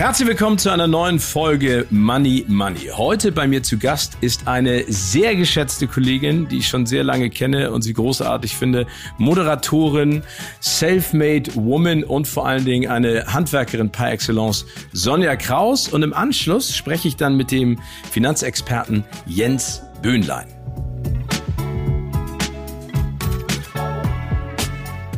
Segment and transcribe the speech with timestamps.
[0.00, 2.88] Herzlich willkommen zu einer neuen Folge Money Money.
[2.96, 7.28] Heute bei mir zu Gast ist eine sehr geschätzte Kollegin, die ich schon sehr lange
[7.28, 8.86] kenne und sie großartig finde.
[9.18, 10.22] Moderatorin,
[10.60, 15.88] Selfmade Woman und vor allen Dingen eine Handwerkerin par excellence, Sonja Kraus.
[15.88, 17.78] Und im Anschluss spreche ich dann mit dem
[18.10, 20.59] Finanzexperten Jens Böhnlein.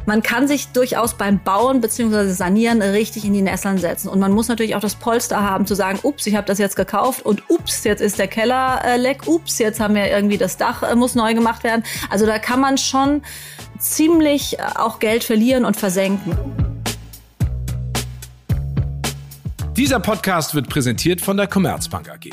[0.07, 2.29] Man kann sich durchaus beim Bauen bzw.
[2.33, 4.09] Sanieren richtig in die Nesseln setzen.
[4.09, 6.77] Und man muss natürlich auch das Polster haben, zu sagen, ups, ich habe das jetzt
[6.77, 10.57] gekauft und ups, jetzt ist der Keller äh, leck, ups, jetzt haben wir irgendwie das
[10.57, 11.85] Dach äh, muss neu gemacht werden.
[12.11, 13.23] Also da kann man schon
[13.79, 16.37] ziemlich äh, auch Geld verlieren und versenken.
[19.77, 22.31] Dieser Podcast wird präsentiert von der Commerzbank AG.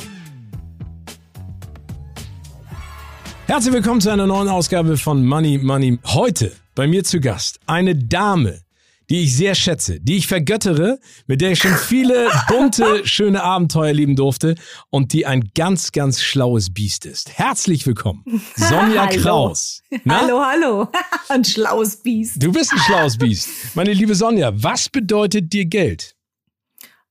[3.48, 5.98] Herzlich willkommen zu einer neuen Ausgabe von Money Money.
[6.06, 8.62] Heute bei mir zu Gast eine Dame,
[9.10, 13.92] die ich sehr schätze, die ich vergöttere, mit der ich schon viele bunte, schöne Abenteuer
[13.92, 14.56] leben durfte
[14.90, 17.38] und die ein ganz, ganz schlaues Biest ist.
[17.38, 18.24] Herzlich willkommen,
[18.56, 19.22] Sonja hallo.
[19.22, 19.84] Kraus.
[20.06, 20.22] Na?
[20.22, 20.88] Hallo, hallo.
[21.28, 22.42] Ein schlaues Biest.
[22.42, 23.76] Du bist ein schlaues Biest.
[23.76, 26.16] Meine liebe Sonja, was bedeutet dir Geld?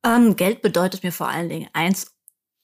[0.03, 2.15] Ähm, Geld bedeutet mir vor allen Dingen eins,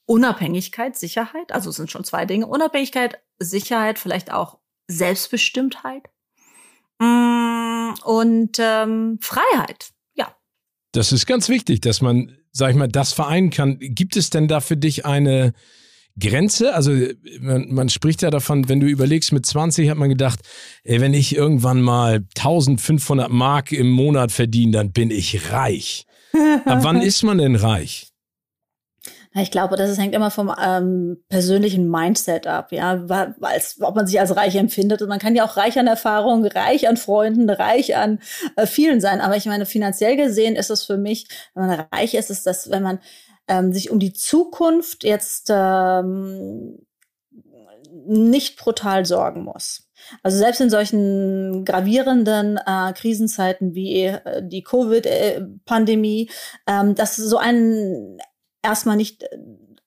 [0.07, 1.51] Unabhängigkeit, Sicherheit.
[1.51, 2.47] Also es sind schon zwei Dinge.
[2.47, 6.09] Unabhängigkeit, Sicherheit, vielleicht auch Selbstbestimmtheit.
[6.99, 10.35] Mm, und ähm, Freiheit, ja.
[10.91, 13.77] Das ist ganz wichtig, dass man, sag ich mal, das vereinen kann.
[13.79, 15.53] Gibt es denn da für dich eine
[16.19, 16.73] Grenze?
[16.73, 16.91] Also
[17.39, 20.39] man, man spricht ja davon, wenn du überlegst, mit 20 hat man gedacht,
[20.83, 26.05] ey, wenn ich irgendwann mal 1500 Mark im Monat verdiene, dann bin ich reich.
[26.65, 28.14] Ab wann ist man denn reich?
[29.37, 33.03] Ich glaube, das hängt immer vom ähm, persönlichen Mindset ab, ja,
[33.41, 35.01] als, ob man sich als reich empfindet.
[35.01, 38.19] Und man kann ja auch reich an Erfahrungen, reich an Freunden, reich an
[38.55, 39.19] äh, vielen sein.
[39.19, 42.69] Aber ich meine, finanziell gesehen ist es für mich, wenn man reich ist, ist das,
[42.71, 42.99] wenn man
[43.49, 46.85] ähm, sich um die Zukunft jetzt ähm,
[48.07, 49.89] nicht brutal sorgen muss.
[50.23, 56.29] Also selbst in solchen gravierenden äh, Krisenzeiten wie äh, die Covid-Pandemie,
[56.67, 58.17] ähm, dass so ein
[58.65, 59.37] erstmal nicht äh,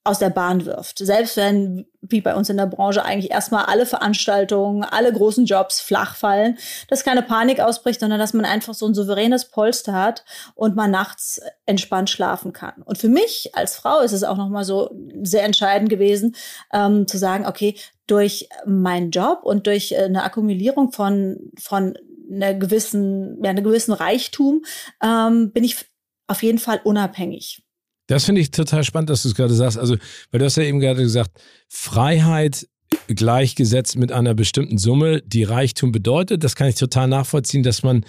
[0.09, 0.99] aus der Bahn wirft.
[0.99, 5.83] Selbst wenn, wie bei uns in der Branche, eigentlich erstmal alle Veranstaltungen, alle großen Jobs
[5.83, 6.57] flach fallen,
[6.89, 10.25] dass keine Panik ausbricht, sondern dass man einfach so ein souveränes Polster hat
[10.55, 12.83] und man nachts entspannt schlafen kann.
[12.87, 14.91] Und für mich als Frau ist es auch nochmal so
[15.23, 16.35] sehr entscheidend gewesen,
[16.73, 21.99] ähm, zu sagen, okay, durch meinen Job und durch äh, eine Akkumulierung von, von
[22.33, 24.65] einer gewissen, ja, einer gewissen Reichtum
[25.03, 25.85] ähm, bin ich
[26.29, 27.63] auf jeden Fall unabhängig.
[28.09, 29.79] Das finde ich total spannend, dass du es gerade sagst.
[29.79, 29.97] Also,
[30.31, 32.67] weil du hast ja eben gerade gesagt, Freiheit
[33.07, 36.43] gleichgesetzt mit einer bestimmten Summe, die Reichtum bedeutet.
[36.43, 38.05] Das kann ich total nachvollziehen, dass man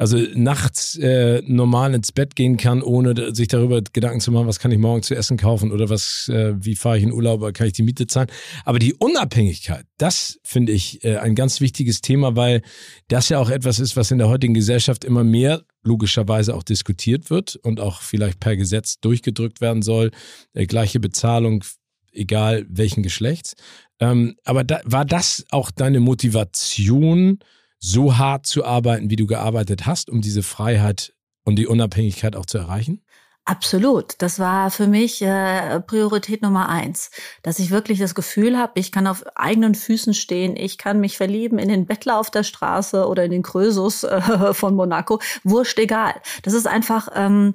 [0.00, 4.58] also nachts äh, normal ins Bett gehen kann, ohne sich darüber Gedanken zu machen, was
[4.58, 7.52] kann ich morgen zu essen kaufen oder was, äh, wie fahre ich in Urlaub oder
[7.52, 8.28] kann ich die Miete zahlen.
[8.64, 12.62] Aber die Unabhängigkeit, das finde ich äh, ein ganz wichtiges Thema, weil
[13.08, 17.30] das ja auch etwas ist, was in der heutigen Gesellschaft immer mehr logischerweise auch diskutiert
[17.30, 20.10] wird und auch vielleicht per Gesetz durchgedrückt werden soll.
[20.52, 21.64] Äh, gleiche Bezahlung,
[22.12, 23.54] egal welchen Geschlechts.
[23.98, 27.38] Ähm, aber da, war das auch deine Motivation,
[27.78, 31.14] so hart zu arbeiten, wie du gearbeitet hast, um diese Freiheit
[31.44, 33.02] und die Unabhängigkeit auch zu erreichen?
[33.46, 34.14] Absolut.
[34.18, 37.10] Das war für mich äh, Priorität Nummer eins,
[37.42, 41.16] dass ich wirklich das Gefühl habe, ich kann auf eigenen Füßen stehen, ich kann mich
[41.16, 44.20] verlieben in den Bettler auf der Straße oder in den Krösus äh,
[44.54, 45.20] von Monaco.
[45.42, 46.14] Wurscht egal.
[46.42, 47.54] Das ist einfach, ähm,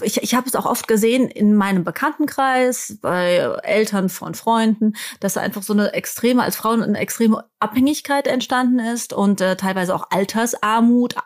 [0.00, 5.36] ich, ich habe es auch oft gesehen in meinem Bekanntenkreis, bei Eltern von Freunden, dass
[5.36, 10.10] einfach so eine extreme, als Frauen eine extreme Abhängigkeit entstanden ist und äh, teilweise auch
[10.10, 11.16] Altersarmut,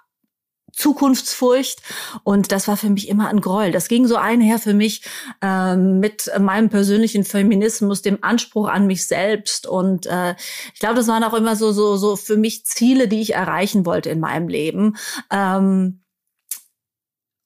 [0.83, 1.81] Zukunftsfurcht.
[2.25, 3.71] Und das war für mich immer ein Gräuel.
[3.71, 5.03] Das ging so einher für mich
[5.41, 9.67] ähm, mit meinem persönlichen Feminismus, dem Anspruch an mich selbst.
[9.67, 10.35] Und äh,
[10.75, 13.87] ich glaube, das waren auch immer so, so, so für mich Ziele, die ich erreichen
[13.87, 14.97] wollte in meinem Leben.
[15.31, 16.01] Ähm,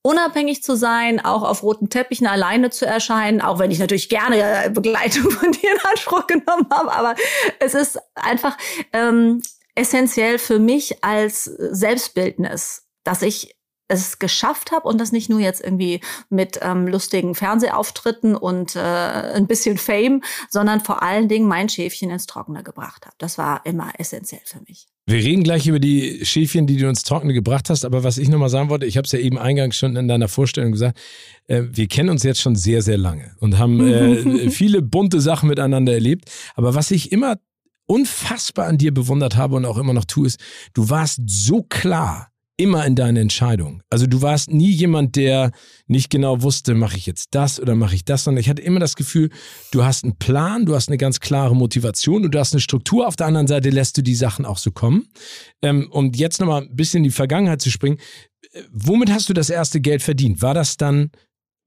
[0.02, 4.64] unabhängig zu sein, auch auf roten Teppichen alleine zu erscheinen, auch wenn ich natürlich gerne
[4.64, 7.14] äh, Begleitung von dir in Anspruch genommen habe, aber
[7.58, 8.56] es ist einfach
[8.92, 9.42] ähm,
[9.74, 13.56] essentiell für mich als Selbstbildnis dass ich
[13.88, 18.80] es geschafft habe und das nicht nur jetzt irgendwie mit ähm, lustigen Fernsehauftritten und äh,
[18.80, 23.14] ein bisschen Fame, sondern vor allen Dingen mein Schäfchen ins Trockene gebracht habe.
[23.18, 24.86] Das war immer essentiell für mich.
[25.08, 28.28] Wir reden gleich über die Schäfchen, die du ins Trockene gebracht hast, aber was ich
[28.28, 30.98] nochmal sagen wollte, ich habe es ja eben eingangs schon in deiner Vorstellung gesagt,
[31.46, 35.48] äh, wir kennen uns jetzt schon sehr, sehr lange und haben äh, viele bunte Sachen
[35.48, 37.36] miteinander erlebt, aber was ich immer
[37.86, 40.40] unfassbar an dir bewundert habe und auch immer noch tue, ist,
[40.74, 43.82] du warst so klar immer in deine Entscheidung.
[43.90, 45.52] Also du warst nie jemand, der
[45.86, 48.80] nicht genau wusste, mache ich jetzt das oder mache ich das, sondern ich hatte immer
[48.80, 49.30] das Gefühl,
[49.72, 53.06] du hast einen Plan, du hast eine ganz klare Motivation und du hast eine Struktur.
[53.06, 55.06] Auf der anderen Seite lässt du die Sachen auch so kommen.
[55.62, 57.98] Ähm, um jetzt nochmal ein bisschen in die Vergangenheit zu springen,
[58.52, 60.40] äh, womit hast du das erste Geld verdient?
[60.40, 61.10] War das dann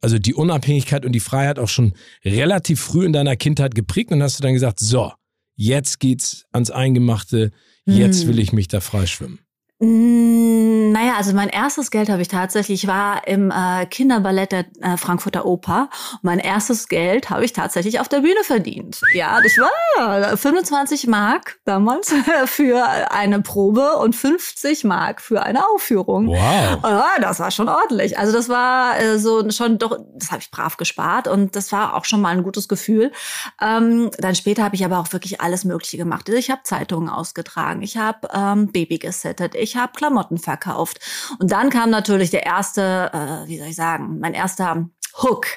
[0.01, 1.94] also die Unabhängigkeit und die Freiheit auch schon
[2.24, 5.12] relativ früh in deiner Kindheit geprägt und hast du dann gesagt, so,
[5.56, 7.51] jetzt geht's ans Eingemachte,
[7.86, 8.30] jetzt hm.
[8.30, 9.39] will ich mich da freischwimmen?
[9.79, 14.65] Mm, naja, also mein erstes Geld habe ich tatsächlich, ich war im äh, Kinderballett der
[14.81, 15.89] äh, Frankfurter Oper.
[16.21, 18.99] Mein erstes Geld habe ich tatsächlich auf der Bühne verdient.
[19.13, 22.13] Ja, das war 25 Mark damals
[22.45, 26.27] für eine Probe und 50 Mark für eine Aufführung.
[26.27, 26.83] Wow.
[26.83, 28.17] Ja, das war schon ordentlich.
[28.19, 31.95] Also das war äh, so schon doch, das habe ich brav gespart und das war
[31.95, 33.13] auch schon mal ein gutes Gefühl.
[33.61, 36.27] Ähm, dann später habe ich aber auch wirklich alles Mögliche gemacht.
[36.27, 41.00] Ich habe Zeitungen ausgetragen, ich habe ähm, Baby gesettet, ich habe Klamotten verkauft.
[41.39, 44.89] Und dann kam natürlich der erste, äh, wie soll ich sagen, mein erster
[45.21, 45.48] Hook,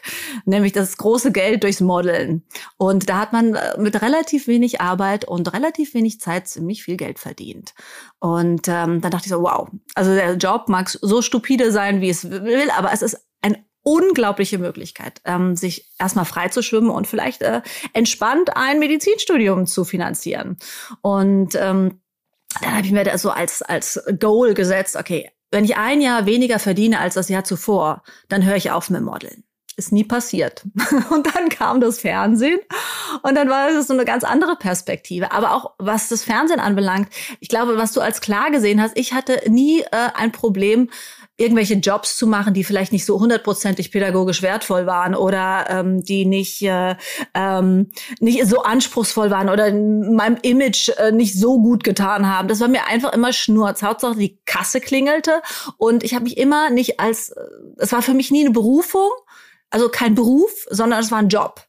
[0.45, 2.45] nämlich das große Geld durchs Modeln.
[2.77, 6.97] Und da hat man äh, mit relativ wenig Arbeit und relativ wenig Zeit ziemlich viel
[6.97, 7.75] Geld verdient.
[8.19, 12.11] Und ähm, dann dachte ich so, wow, also der Job mag so stupide sein, wie
[12.11, 17.07] es will, aber es ist eine unglaubliche Möglichkeit, ähm, sich erstmal frei zu schwimmen und
[17.07, 17.63] vielleicht äh,
[17.93, 20.57] entspannt ein Medizinstudium zu finanzieren.
[21.03, 22.02] Und ähm,
[22.61, 26.27] dann habe ich mir das so als, als Goal gesetzt, okay, wenn ich ein Jahr
[26.27, 29.45] weniger verdiene als das Jahr zuvor, dann höre ich auf mit Modeln.
[29.77, 30.65] Ist nie passiert.
[31.11, 32.61] Und dann kam das Fernsehen
[33.23, 35.33] und dann war es so eine ganz andere Perspektive.
[35.33, 37.09] Aber auch was das Fernsehen anbelangt,
[37.41, 40.91] ich glaube, was du als klar gesehen hast, ich hatte nie äh, ein Problem,
[41.43, 46.25] irgendwelche Jobs zu machen, die vielleicht nicht so hundertprozentig pädagogisch wertvoll waren oder ähm, die
[46.25, 46.97] nicht, äh,
[47.35, 47.91] ähm,
[48.21, 52.49] nicht so anspruchsvoll waren oder meinem Image äh, nicht so gut getan haben.
[52.49, 53.83] Das war mir einfach immer Schnurz.
[53.83, 55.43] Hauptsache die Kasse klingelte
[55.77, 57.41] und ich habe mich immer nicht als, äh,
[57.79, 59.11] es war für mich nie eine Berufung,
[59.71, 61.67] also kein Beruf, sondern es war ein Job.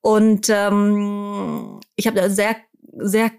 [0.00, 2.56] Und ähm, ich habe da sehr,
[2.98, 3.30] sehr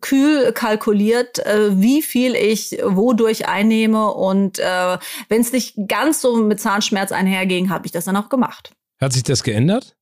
[0.00, 4.12] kühl kalkuliert, äh, wie viel ich wodurch einnehme.
[4.12, 4.98] Und äh,
[5.28, 8.72] wenn es nicht ganz so mit Zahnschmerz einherging, habe ich das dann auch gemacht.
[9.00, 9.96] Hat sich das geändert?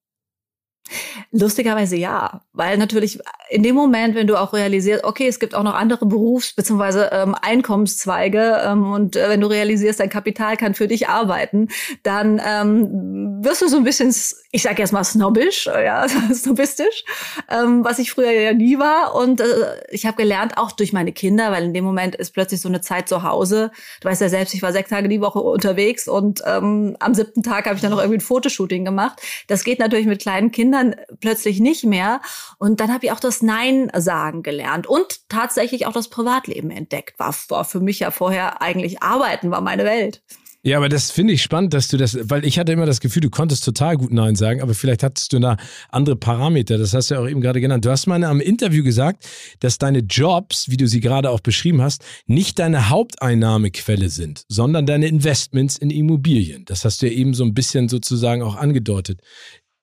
[1.31, 3.19] Lustigerweise ja, weil natürlich
[3.51, 7.09] in dem Moment, wenn du auch realisierst, okay, es gibt auch noch andere Berufs- bzw.
[7.13, 11.69] Ähm, Einkommenszweige ähm, und äh, wenn du realisierst, dein Kapital kann für dich arbeiten,
[12.03, 14.15] dann ähm, wirst du so ein bisschen,
[14.53, 17.05] ich sage jetzt mal snobbisch, äh, ja, snobistisch,
[17.51, 19.15] ähm, was ich früher ja nie war.
[19.15, 19.45] Und äh,
[19.91, 22.81] ich habe gelernt, auch durch meine Kinder, weil in dem Moment ist plötzlich so eine
[22.81, 23.71] Zeit zu Hause.
[24.01, 27.43] Du weißt ja selbst, ich war sechs Tage die Woche unterwegs und ähm, am siebten
[27.43, 29.21] Tag habe ich dann noch irgendwie ein Fotoshooting gemacht.
[29.47, 30.78] Das geht natürlich mit kleinen Kindern
[31.21, 32.21] plötzlich nicht mehr.
[32.59, 37.19] Und dann habe ich auch das Nein sagen gelernt und tatsächlich auch das Privatleben entdeckt.
[37.19, 40.23] War, war für mich ja vorher eigentlich Arbeiten war meine Welt.
[40.65, 43.23] Ja, aber das finde ich spannend, dass du das, weil ich hatte immer das Gefühl,
[43.23, 45.57] du konntest total gut Nein sagen, aber vielleicht hattest du da
[45.89, 46.79] andere Parameter.
[46.79, 47.85] Das hast du ja auch eben gerade genannt.
[47.85, 49.25] Du hast mal einem Interview gesagt,
[49.61, 54.85] dass deine Jobs, wie du sie gerade auch beschrieben hast, nicht deine Haupteinnahmequelle sind, sondern
[54.85, 56.65] deine Investments in Immobilien.
[56.65, 59.21] Das hast du ja eben so ein bisschen sozusagen auch angedeutet.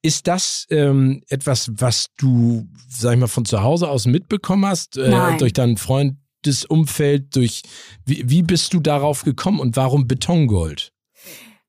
[0.06, 4.98] Ist das ähm, etwas, was du, sag ich mal, von zu Hause aus mitbekommen hast,
[4.98, 7.64] äh, durch deinen Freund das Umfeld, durch
[8.06, 10.92] wie, wie bist du darauf gekommen und warum Betongold?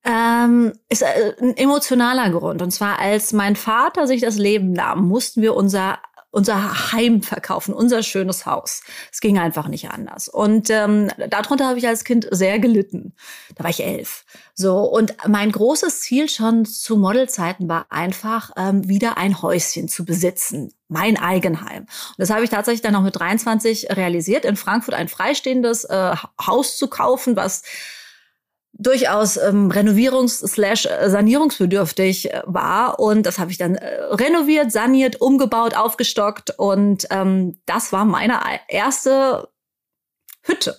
[0.04, 2.60] Ähm, ist äh, ein emotionaler Grund.
[2.60, 5.98] Und zwar, als mein Vater sich das Leben nahm, mussten wir unser
[6.30, 8.82] unser Heim verkaufen, unser schönes Haus.
[9.12, 10.28] Es ging einfach nicht anders.
[10.28, 13.14] Und ähm, darunter habe ich als Kind sehr gelitten.
[13.54, 14.24] Da war ich elf.
[14.54, 20.04] So und mein großes Ziel schon zu Modelzeiten war einfach ähm, wieder ein Häuschen zu
[20.04, 21.82] besitzen, mein Eigenheim.
[21.82, 26.14] Und das habe ich tatsächlich dann noch mit 23 realisiert, in Frankfurt ein freistehendes äh,
[26.40, 27.62] Haus zu kaufen, was
[28.78, 32.98] durchaus ähm, renovierungs- slash äh, sanierungsbedürftig äh, war.
[32.98, 36.52] Und das habe ich dann äh, renoviert, saniert, umgebaut, aufgestockt.
[36.58, 39.48] Und ähm, das war meine erste
[40.42, 40.78] Hütte.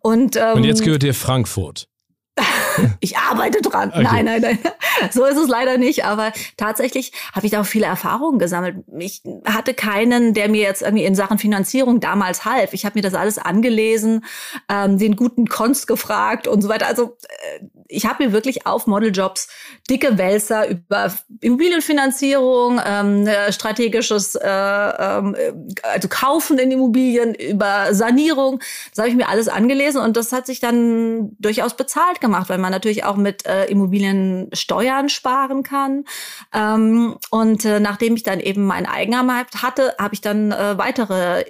[0.00, 1.88] Und, ähm, und jetzt gehört dir Frankfurt.
[3.00, 3.90] ich arbeite dran.
[3.90, 4.02] Okay.
[4.02, 4.58] Nein, nein, nein.
[5.10, 6.04] So ist es leider nicht.
[6.04, 8.76] Aber tatsächlich habe ich da auch viele Erfahrungen gesammelt.
[8.98, 12.72] Ich hatte keinen, der mir jetzt irgendwie in Sachen Finanzierung damals half.
[12.72, 14.24] Ich habe mir das alles angelesen,
[14.70, 16.86] ähm, den guten Konst gefragt und so weiter.
[16.86, 19.48] Also äh, ich habe mir wirklich auf Modeljobs
[19.88, 25.52] dicke Wälzer über Immobilienfinanzierung, ähm, strategisches äh, äh,
[25.82, 28.60] also Kaufen in Immobilien, über Sanierung.
[28.90, 32.58] Das habe ich mir alles angelesen und das hat sich dann durchaus bezahlt gemacht, weil
[32.58, 36.04] man natürlich auch mit äh, Immobilien Steuern sparen kann.
[36.52, 41.44] Ähm, und äh, nachdem ich dann eben mein Eigenheim hatte, habe ich dann äh, weitere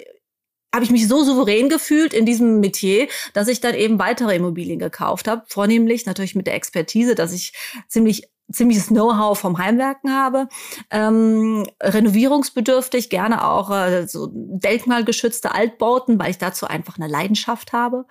[0.73, 4.79] habe ich mich so souverän gefühlt in diesem Metier, dass ich dann eben weitere Immobilien
[4.79, 5.43] gekauft habe.
[5.47, 7.53] Vornehmlich natürlich mit der Expertise, dass ich
[7.87, 10.47] ziemlich ziemliches Know-how vom Heimwerken habe,
[10.89, 18.05] ähm, renovierungsbedürftig, gerne auch äh, so denkmalgeschützte Altbauten, weil ich dazu einfach eine Leidenschaft habe.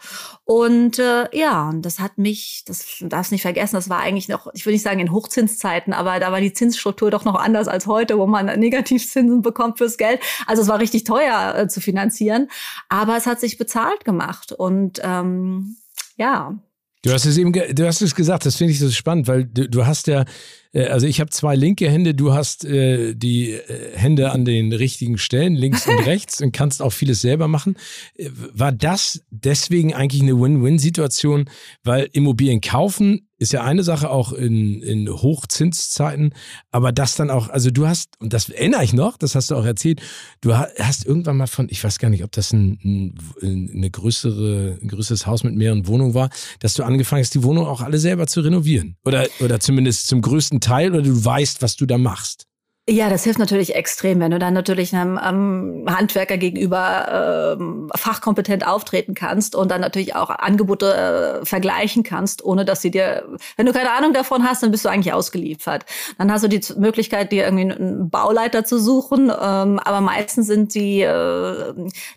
[0.44, 4.48] Und äh, ja, und das hat mich, das darfst nicht vergessen, das war eigentlich noch,
[4.52, 7.86] ich will nicht sagen in Hochzinszeiten, aber da war die Zinsstruktur doch noch anders als
[7.86, 10.20] heute, wo man Negativzinsen bekommt fürs Geld.
[10.46, 12.48] Also es war richtig teuer äh, zu finanzieren,
[12.88, 15.76] aber es hat sich bezahlt gemacht und ähm,
[16.16, 16.58] ja,
[17.06, 19.68] Du hast es eben, du hast es gesagt, das finde ich so spannend, weil du,
[19.68, 20.24] du hast ja,
[20.72, 24.72] äh, also ich habe zwei linke Hände, du hast äh, die äh, Hände an den
[24.72, 27.76] richtigen Stellen, links und rechts, und kannst auch vieles selber machen.
[28.16, 31.48] Äh, war das deswegen eigentlich eine Win-Win-Situation,
[31.84, 36.34] weil Immobilien kaufen ist ja eine Sache auch in, in Hochzinszeiten,
[36.70, 39.56] aber das dann auch, also du hast, und das erinnere ich noch, das hast du
[39.56, 40.00] auch erzählt,
[40.40, 44.78] du hast irgendwann mal von, ich weiß gar nicht, ob das ein, ein, eine größere,
[44.80, 47.98] ein größeres Haus mit mehreren Wohnungen war, dass du angefangen hast, die Wohnung auch alle
[47.98, 48.96] selber zu renovieren.
[49.04, 52.46] Oder, oder zumindest zum größten Teil, oder du weißt, was du da machst.
[52.88, 58.64] Ja, das hilft natürlich extrem, wenn du dann natürlich einem ähm, Handwerker gegenüber ähm, fachkompetent
[58.64, 60.94] auftreten kannst und dann natürlich auch Angebote
[61.42, 63.26] äh, vergleichen kannst, ohne dass sie dir,
[63.56, 65.84] wenn du keine Ahnung davon hast, dann bist du eigentlich ausgeliefert.
[66.16, 70.72] Dann hast du die Möglichkeit, dir irgendwie einen Bauleiter zu suchen, ähm, aber meistens sind
[70.76, 71.74] die äh,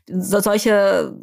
[0.08, 1.16] solche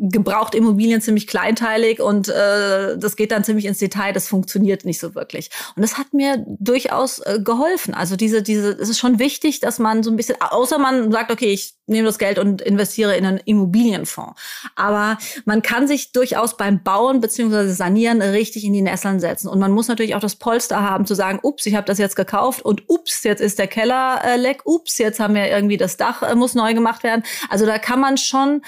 [0.00, 4.12] gebraucht Immobilien ziemlich kleinteilig und äh, das geht dann ziemlich ins Detail.
[4.12, 5.50] Das funktioniert nicht so wirklich.
[5.76, 7.92] Und das hat mir durchaus äh, geholfen.
[7.92, 11.30] Also diese, diese, es ist schon wichtig, dass man so ein bisschen, außer man sagt,
[11.30, 14.40] okay, ich nehme das Geld und investiere in einen Immobilienfonds.
[14.76, 19.48] Aber man kann sich durchaus beim Bauen beziehungsweise Sanieren richtig in die Nesseln setzen.
[19.48, 22.16] Und man muss natürlich auch das Polster haben, zu sagen, ups, ich habe das jetzt
[22.16, 25.96] gekauft und ups, jetzt ist der Keller äh, leck, ups, jetzt haben wir irgendwie das
[25.96, 27.24] Dach äh, muss neu gemacht werden.
[27.48, 28.62] Also da kann man schon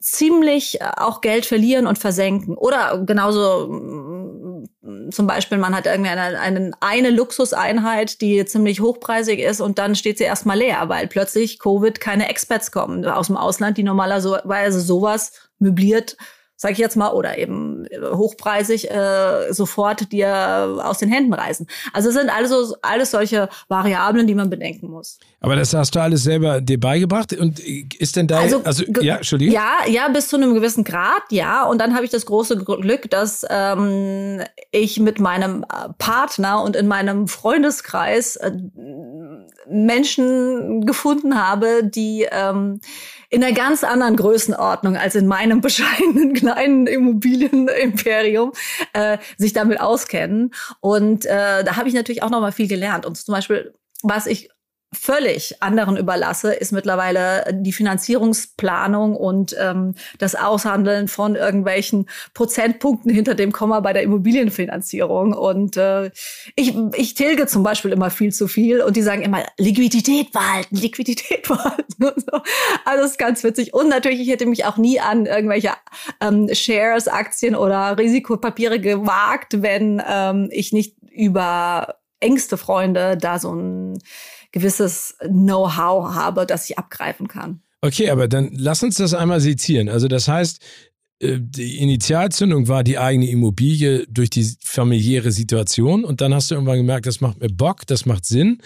[0.00, 2.56] ziemlich äh, auch Geld verlieren und versenken.
[2.56, 9.38] Oder genauso mm, zum Beispiel, man hat irgendwie eine, eine, eine Luxuseinheit, die ziemlich hochpreisig
[9.38, 13.36] ist und dann steht sie erstmal leer, weil plötzlich Covid keine Expats kommen aus dem
[13.36, 16.16] Ausland, die normalerweise sowas möbliert
[16.62, 21.66] sage ich jetzt mal, oder eben äh, hochpreisig äh, sofort dir aus den Händen reißen.
[21.92, 25.18] Also es sind also alles solche Variablen, die man bedenken muss.
[25.40, 29.16] Aber das hast du alles selber dir beigebracht und ist denn da also, also ja,
[29.16, 29.52] Entschuldigung.
[29.52, 31.64] Ja, ja, bis zu einem gewissen Grad, ja.
[31.64, 36.76] Und dann habe ich das große Glück, dass ähm, ich mit meinem äh, Partner und
[36.76, 38.52] in meinem Freundeskreis äh,
[39.68, 42.80] Menschen gefunden habe, die ähm,
[43.32, 48.52] in einer ganz anderen Größenordnung als in meinem bescheidenen kleinen Immobilienimperium
[48.92, 50.52] äh, sich damit auskennen.
[50.80, 53.06] Und äh, da habe ich natürlich auch noch mal viel gelernt.
[53.06, 54.50] Und zum Beispiel, was ich
[54.92, 63.34] völlig anderen überlasse, ist mittlerweile die Finanzierungsplanung und ähm, das Aushandeln von irgendwelchen Prozentpunkten hinter
[63.34, 65.32] dem Komma bei der Immobilienfinanzierung.
[65.32, 66.10] Und äh,
[66.56, 70.76] ich, ich tilge zum Beispiel immer viel zu viel und die sagen immer, Liquidität behalten,
[70.76, 71.94] Liquidität behalten.
[71.98, 72.40] So.
[72.84, 73.72] Also ganz witzig.
[73.72, 75.70] Und natürlich, ich hätte mich auch nie an irgendwelche
[76.20, 83.52] ähm, Shares, Aktien oder Risikopapiere gewagt, wenn ähm, ich nicht über engste Freunde da so
[83.54, 83.98] ein
[84.52, 87.62] gewisses Know-how habe, das ich abgreifen kann.
[87.80, 89.88] Okay, aber dann lass uns das einmal sezieren.
[89.88, 90.62] Also das heißt,
[91.18, 96.54] äh, die Initialzündung war die eigene Immobilie durch die familiäre Situation und dann hast du
[96.54, 98.58] irgendwann gemerkt, das macht mir Bock, das macht Sinn.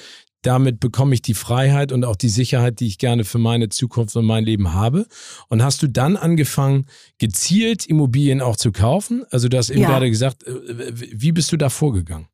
[0.43, 4.15] Damit bekomme ich die Freiheit und auch die Sicherheit, die ich gerne für meine Zukunft
[4.17, 5.07] und mein Leben habe.
[5.49, 6.87] Und hast du dann angefangen,
[7.19, 9.25] gezielt Immobilien auch zu kaufen?
[9.31, 9.89] Also du hast eben ja.
[9.89, 10.53] gerade gesagt, äh,
[10.93, 12.29] wie bist du da vorgegangen?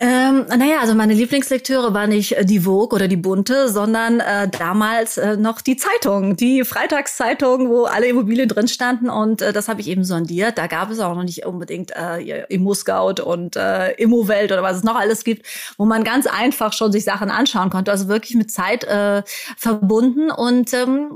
[0.00, 4.48] Ähm, naja, also meine Lieblingslektüre war nicht äh, die Vogue oder die Bunte, sondern äh,
[4.48, 9.66] damals äh, noch die Zeitung, die Freitagszeitung, wo alle Immobilien drin standen und äh, das
[9.66, 10.56] habe ich eben sondiert.
[10.56, 14.84] Da gab es auch noch nicht unbedingt äh, Immo-Scout und äh, Immowelt oder was es
[14.84, 15.44] noch alles gibt,
[15.78, 17.90] wo man ganz einfach schon sich Sachen anschauen konnte.
[17.90, 19.24] Also wirklich mit Zeit äh,
[19.56, 21.10] verbunden und ähm,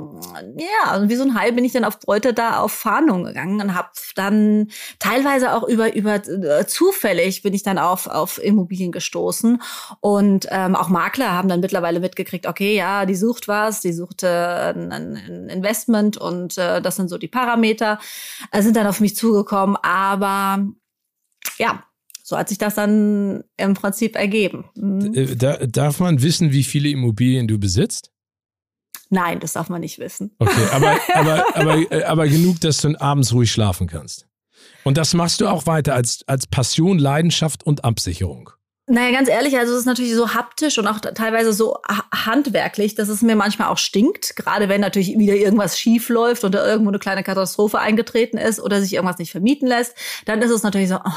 [0.57, 3.77] ja, wie so ein Hai bin ich dann auf Bräute da auf Fahndung gegangen und
[3.77, 8.93] habe dann teilweise auch über über äh, zufällig bin ich dann auf auf Immobilien Immobilien
[8.93, 9.61] gestoßen.
[10.01, 14.23] Und ähm, auch Makler haben dann mittlerweile mitgekriegt, okay, ja, die sucht was, die sucht
[14.23, 17.99] äh, ein, ein Investment und äh, das sind so die Parameter,
[18.51, 19.77] äh, sind dann auf mich zugekommen.
[19.83, 20.67] Aber
[21.59, 21.85] ja,
[22.23, 24.65] so hat sich das dann im Prinzip ergeben.
[24.75, 25.15] Mhm.
[25.15, 28.11] Äh, da, darf man wissen, wie viele Immobilien du besitzt?
[29.11, 30.31] Nein, das darf man nicht wissen.
[30.39, 34.27] Okay, aber, aber, aber, äh, aber genug, dass du abends ruhig schlafen kannst.
[34.85, 38.51] Und das machst du auch weiter als, als Passion, Leidenschaft und Absicherung.
[38.87, 41.79] Naja, ganz ehrlich, also es ist natürlich so haptisch und auch teilweise so
[42.13, 44.35] handwerklich, dass es mir manchmal auch stinkt.
[44.35, 48.81] Gerade wenn natürlich wieder irgendwas schief läuft oder irgendwo eine kleine Katastrophe eingetreten ist oder
[48.81, 51.13] sich irgendwas nicht vermieten lässt, dann ist es natürlich so oh,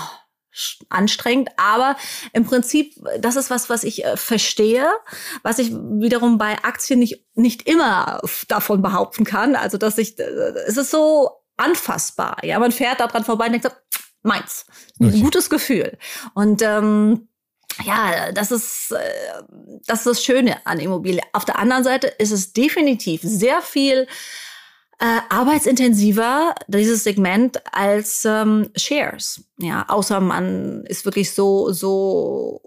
[0.90, 1.50] anstrengend.
[1.58, 1.96] Aber
[2.34, 4.88] im Prinzip, das ist was, was ich äh, verstehe,
[5.42, 9.56] was ich wiederum bei Aktien nicht, nicht immer davon behaupten kann.
[9.56, 10.24] Also, dass ich, äh,
[10.68, 12.38] es ist so anfassbar.
[12.44, 14.68] Ja, man fährt da dran vorbei und denkt so, meins.
[15.00, 15.98] Ein gutes Gefühl.
[16.36, 17.28] Und ähm,
[17.84, 19.44] ja, das ist, äh,
[19.86, 21.22] das ist das Schöne an Immobilie.
[21.34, 24.08] Auf der anderen Seite ist es definitiv sehr viel
[25.00, 29.44] äh, arbeitsintensiver, dieses Segment, als ähm, Shares.
[29.58, 32.62] Ja, außer man ist wirklich so, so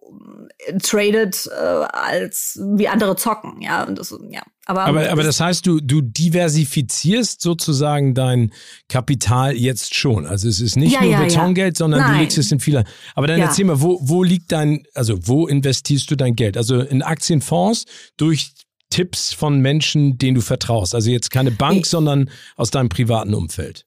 [0.82, 3.60] traded äh, als wie andere zocken.
[3.60, 4.42] Ja, und das, ja.
[4.66, 8.52] Aber, aber, aber das heißt, du, du diversifizierst sozusagen dein
[8.88, 10.26] Kapital jetzt schon.
[10.26, 11.78] Also es ist nicht ja, nur ja, Betongeld, ja.
[11.78, 12.14] sondern Nein.
[12.14, 12.84] du legst es in viele.
[13.14, 16.56] Aber dann erzähl mal, wo, wo liegt dein, also wo investierst du dein Geld?
[16.56, 17.86] Also in Aktienfonds
[18.16, 18.52] durch
[18.90, 20.94] Tipps von Menschen, denen du vertraust.
[20.94, 23.86] Also jetzt keine Bank, ich, sondern aus deinem privaten Umfeld.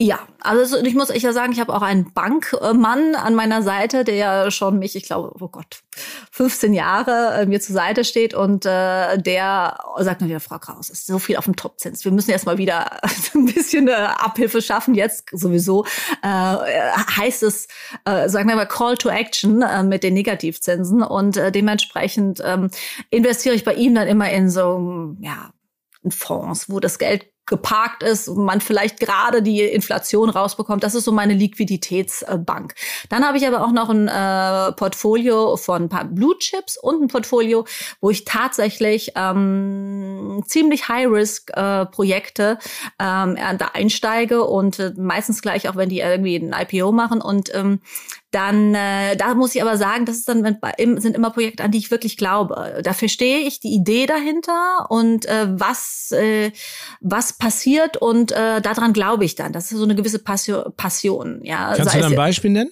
[0.00, 4.02] Ja, also ich muss ich ja sagen, ich habe auch einen Bankmann an meiner Seite,
[4.02, 5.84] der ja schon mich, ich glaube, oh Gott,
[6.32, 10.90] 15 Jahre äh, mir zur Seite steht und äh, der sagt mir wieder, Frau Kraus,
[10.90, 12.04] ist so viel auf dem Topzins.
[12.04, 12.90] Wir müssen erst mal wieder
[13.34, 14.96] ein bisschen äh, Abhilfe schaffen.
[14.96, 15.84] Jetzt sowieso
[16.22, 17.68] äh, heißt es,
[18.04, 22.68] äh, sagen wir mal, Call to Action äh, mit den Negativzinsen und äh, dementsprechend ähm,
[23.10, 25.52] investiere ich bei ihm dann immer in so, ja,
[26.10, 30.82] Fonds, wo das Geld geparkt ist man vielleicht gerade die Inflation rausbekommt.
[30.82, 32.74] Das ist so meine Liquiditätsbank.
[33.08, 37.02] Dann habe ich aber auch noch ein äh, Portfolio von ein paar Blue Chips und
[37.02, 37.64] ein Portfolio,
[38.00, 42.58] wo ich tatsächlich ähm, ziemlich High-Risk-Projekte
[42.98, 47.20] äh, ähm, da einsteige und äh, meistens gleich auch, wenn die irgendwie ein IPO machen
[47.20, 47.80] und ähm,
[48.34, 50.42] dann äh, da muss ich aber sagen, das ist dann
[51.00, 52.80] sind immer Projekte, an die ich wirklich glaube.
[52.82, 56.50] Da verstehe ich die Idee dahinter und äh, was äh,
[57.00, 59.52] was passiert und äh, daran glaube ich dann.
[59.52, 60.64] Das ist so eine gewisse Passion.
[60.76, 61.74] Passion ja.
[61.76, 62.70] Kannst Sei du da ein Beispiel nennen?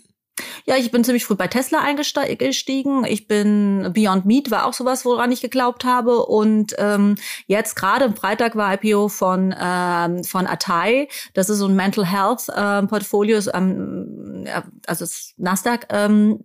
[0.64, 3.04] Ja, ich bin ziemlich früh bei Tesla eingestiegen.
[3.04, 6.24] Ich bin Beyond Meat war auch sowas, woran ich geglaubt habe.
[6.24, 7.16] Und ähm,
[7.46, 11.08] jetzt gerade am Freitag war IPO von ähm, von Atai.
[11.34, 14.46] Das ist so ein Mental Health ähm, Portfolio, ähm,
[14.86, 16.44] also das Nasdaq ähm,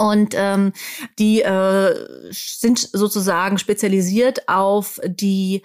[0.00, 0.72] und ähm,
[1.18, 1.94] die äh,
[2.30, 5.60] sind sozusagen spezialisiert auf die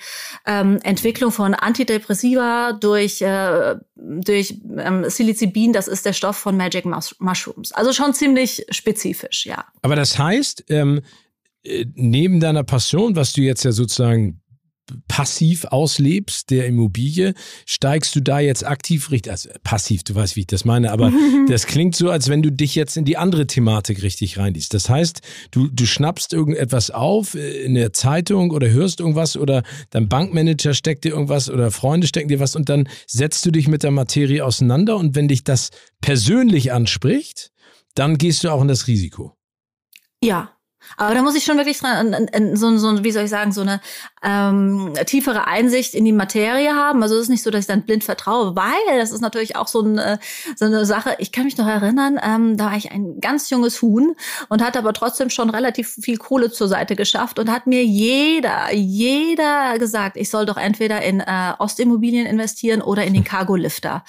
[0.45, 6.83] ähm, Entwicklung von Antidepressiva durch, äh, durch ähm, Psilocybin, das ist der Stoff von Magic
[6.85, 7.71] Mushrooms.
[7.71, 9.63] Also schon ziemlich spezifisch, ja.
[9.81, 11.01] Aber das heißt, ähm,
[11.63, 14.41] äh, neben deiner Passion, was du jetzt ja sozusagen
[15.07, 17.33] passiv auslebst, der Immobilie,
[17.65, 21.11] steigst du da jetzt aktiv richtig, also passiv, du weißt, wie ich das meine, aber
[21.47, 24.73] das klingt so, als wenn du dich jetzt in die andere Thematik richtig reinliest.
[24.73, 25.21] Das heißt,
[25.51, 30.73] du, du schnappst irgendetwas auf äh, in der Zeitung oder hörst irgendwas oder dein Bankmanager
[30.73, 33.91] steckt dir irgendwas oder Freunde stecken dir was und dann setzt du dich mit der
[33.91, 35.71] Materie auseinander und wenn dich das
[36.01, 37.51] persönlich anspricht,
[37.95, 39.33] dann gehst du auch in das Risiko.
[40.23, 40.54] Ja,
[40.97, 43.81] aber da muss ich schon wirklich dran, so, so, wie soll ich sagen, so eine
[44.23, 47.03] ähm, tiefere Einsicht in die Materie haben.
[47.03, 49.67] Also es ist nicht so, dass ich dann blind vertraue, weil das ist natürlich auch
[49.67, 50.19] so eine,
[50.55, 51.15] so eine Sache.
[51.19, 54.15] Ich kann mich noch erinnern, ähm, da war ich ein ganz junges Huhn
[54.49, 58.73] und hatte aber trotzdem schon relativ viel Kohle zur Seite geschafft und hat mir jeder,
[58.73, 64.03] jeder gesagt, ich soll doch entweder in äh, Ostimmobilien investieren oder in den Cargo-Lifter.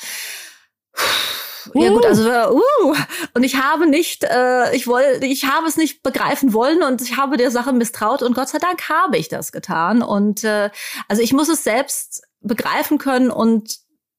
[1.74, 1.83] Uh.
[1.83, 2.94] Ja gut, also uh.
[3.35, 7.16] und ich habe nicht, äh, ich wollte, ich habe es nicht begreifen wollen und ich
[7.16, 10.70] habe der Sache misstraut und Gott sei Dank habe ich das getan und äh,
[11.09, 13.79] also ich muss es selbst begreifen können und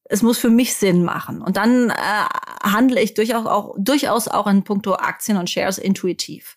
[0.10, 1.42] es muss für mich Sinn machen.
[1.42, 1.94] Und dann äh,
[2.64, 6.56] handle ich durchaus auch, durchaus auch in puncto Aktien und Shares intuitiv.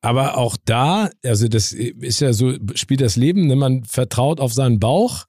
[0.00, 3.56] Aber auch da, also das ist ja so, spielt das Leben, ne?
[3.56, 5.24] man vertraut auf seinen Bauch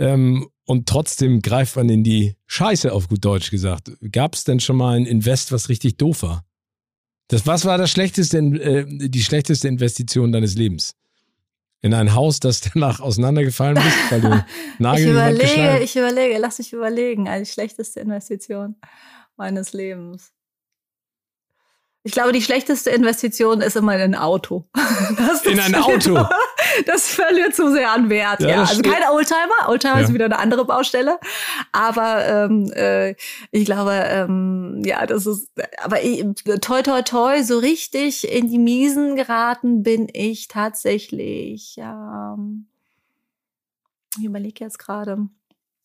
[0.00, 3.92] ähm, und trotzdem greift man in die Scheiße, auf gut Deutsch gesagt.
[4.10, 6.44] Gab es denn schon mal ein Invest, was richtig doof war?
[7.28, 10.94] Das, was war das schlechteste, äh, die schlechteste Investition deines Lebens?
[11.82, 14.44] In ein Haus, das danach auseinandergefallen ist, weil du
[14.78, 18.76] Nagel Ich überlege, ich überlege, lass mich überlegen, die schlechteste Investition
[19.36, 20.32] meines Lebens.
[22.02, 24.64] Ich glaube, die schlechteste Investition ist immer in ein Auto.
[25.44, 26.26] in ein Auto?
[26.86, 28.40] Das verliert zu sehr an Wert.
[28.40, 28.60] Ja, ja.
[28.62, 29.68] also kein Oldtimer.
[29.68, 30.00] Oldtimer ja.
[30.00, 31.18] ist wieder eine andere Baustelle.
[31.72, 33.14] Aber ähm, äh,
[33.50, 35.50] ich glaube, ähm, ja, das ist.
[35.82, 36.24] Aber ich,
[36.60, 41.76] toi toi toi, so richtig in die Miesen geraten bin ich tatsächlich.
[41.78, 42.66] Ähm,
[44.18, 45.28] ich überlege jetzt gerade.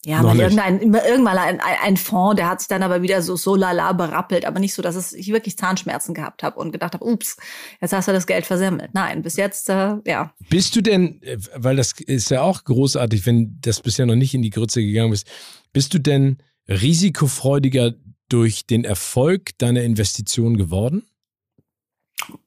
[0.05, 3.55] Ja, mal irgendein, irgendwann ein, ein Fonds, der hat sich dann aber wieder so, so
[3.55, 7.37] lala berappelt, aber nicht so, dass ich wirklich Zahnschmerzen gehabt habe und gedacht habe, ups,
[7.81, 8.91] jetzt hast du das Geld versemmelt.
[8.93, 10.31] Nein, bis jetzt, äh, ja.
[10.47, 14.35] Bist du denn, äh, weil das ist ja auch großartig, wenn das bisher noch nicht
[14.35, 15.25] in die Grütze gegangen ist,
[15.73, 16.37] bist du denn
[16.69, 17.95] risikofreudiger
[18.29, 21.07] durch den Erfolg deiner Investition geworden?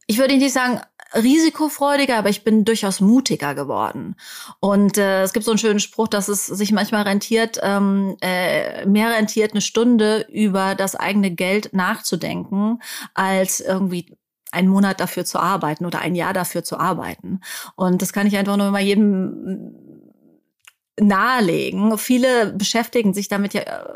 [0.06, 0.80] Ich würde nicht sagen,
[1.14, 4.16] risikofreudiger, aber ich bin durchaus mutiger geworden.
[4.60, 8.86] Und äh, es gibt so einen schönen Spruch, dass es sich manchmal rentiert, ähm, äh,
[8.86, 12.80] mehr rentiert, eine Stunde über das eigene Geld nachzudenken,
[13.14, 14.16] als irgendwie
[14.50, 17.40] einen Monat dafür zu arbeiten oder ein Jahr dafür zu arbeiten.
[17.76, 19.74] Und das kann ich einfach nur mal jedem
[21.00, 21.96] nahelegen.
[21.98, 23.94] Viele beschäftigen sich damit ja äh,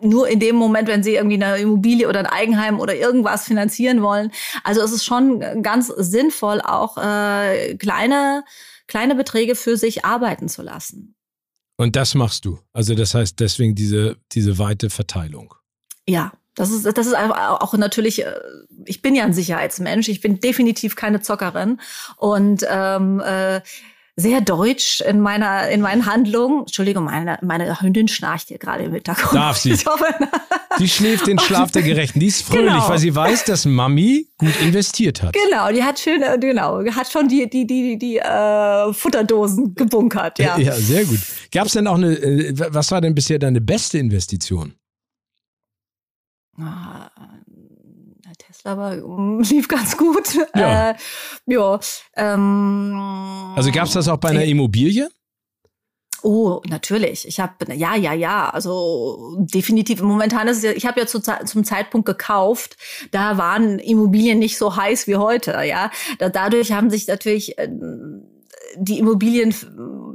[0.00, 4.02] nur in dem Moment, wenn sie irgendwie eine Immobilie oder ein Eigenheim oder irgendwas finanzieren
[4.02, 4.30] wollen.
[4.62, 8.44] Also es ist schon ganz sinnvoll, auch äh, kleine,
[8.86, 11.14] kleine Beträge für sich arbeiten zu lassen.
[11.76, 12.58] Und das machst du.
[12.72, 15.54] Also das heißt deswegen diese, diese weite Verteilung.
[16.08, 18.34] Ja, das ist, das ist auch natürlich, äh,
[18.86, 21.80] ich bin ja ein Sicherheitsmensch, ich bin definitiv keine Zockerin.
[22.16, 23.60] Und ähm, äh,
[24.16, 26.60] sehr deutsch in meiner in meinen Handlungen.
[26.60, 29.34] Entschuldigung, meine meine Hündin schnarcht hier gerade im Hintergrund.
[29.34, 29.76] Darf sie?
[30.78, 32.20] Die schläft den Schlaf der Gerechten.
[32.20, 32.88] Die ist fröhlich, genau.
[32.88, 35.34] weil sie weiß, dass Mami gut investiert hat.
[35.34, 40.38] Genau, die hat schön, äh, genau, hat schon die die die die äh, Futterdosen gebunkert.
[40.38, 41.20] Ja, ja, sehr gut.
[41.52, 42.12] Gab es denn auch eine?
[42.14, 44.74] Äh, was war denn bisher deine beste Investition?
[46.58, 47.10] Ah,
[48.66, 48.96] aber
[49.42, 50.34] lief ganz gut.
[50.54, 50.90] Ja.
[50.90, 50.94] Äh,
[51.46, 51.80] ja
[52.16, 55.08] ähm, also gab es das auch bei einer Immobilie?
[56.22, 57.28] Oh, natürlich.
[57.28, 58.50] Ich habe ja, ja, ja.
[58.50, 60.02] Also definitiv.
[60.02, 60.72] Momentan ist es ja.
[60.72, 62.76] Ich habe ja zu, zum Zeitpunkt gekauft.
[63.12, 65.52] Da waren Immobilien nicht so heiß wie heute.
[65.64, 67.68] Ja, da, dadurch haben sich natürlich äh,
[68.76, 69.54] die Immobilien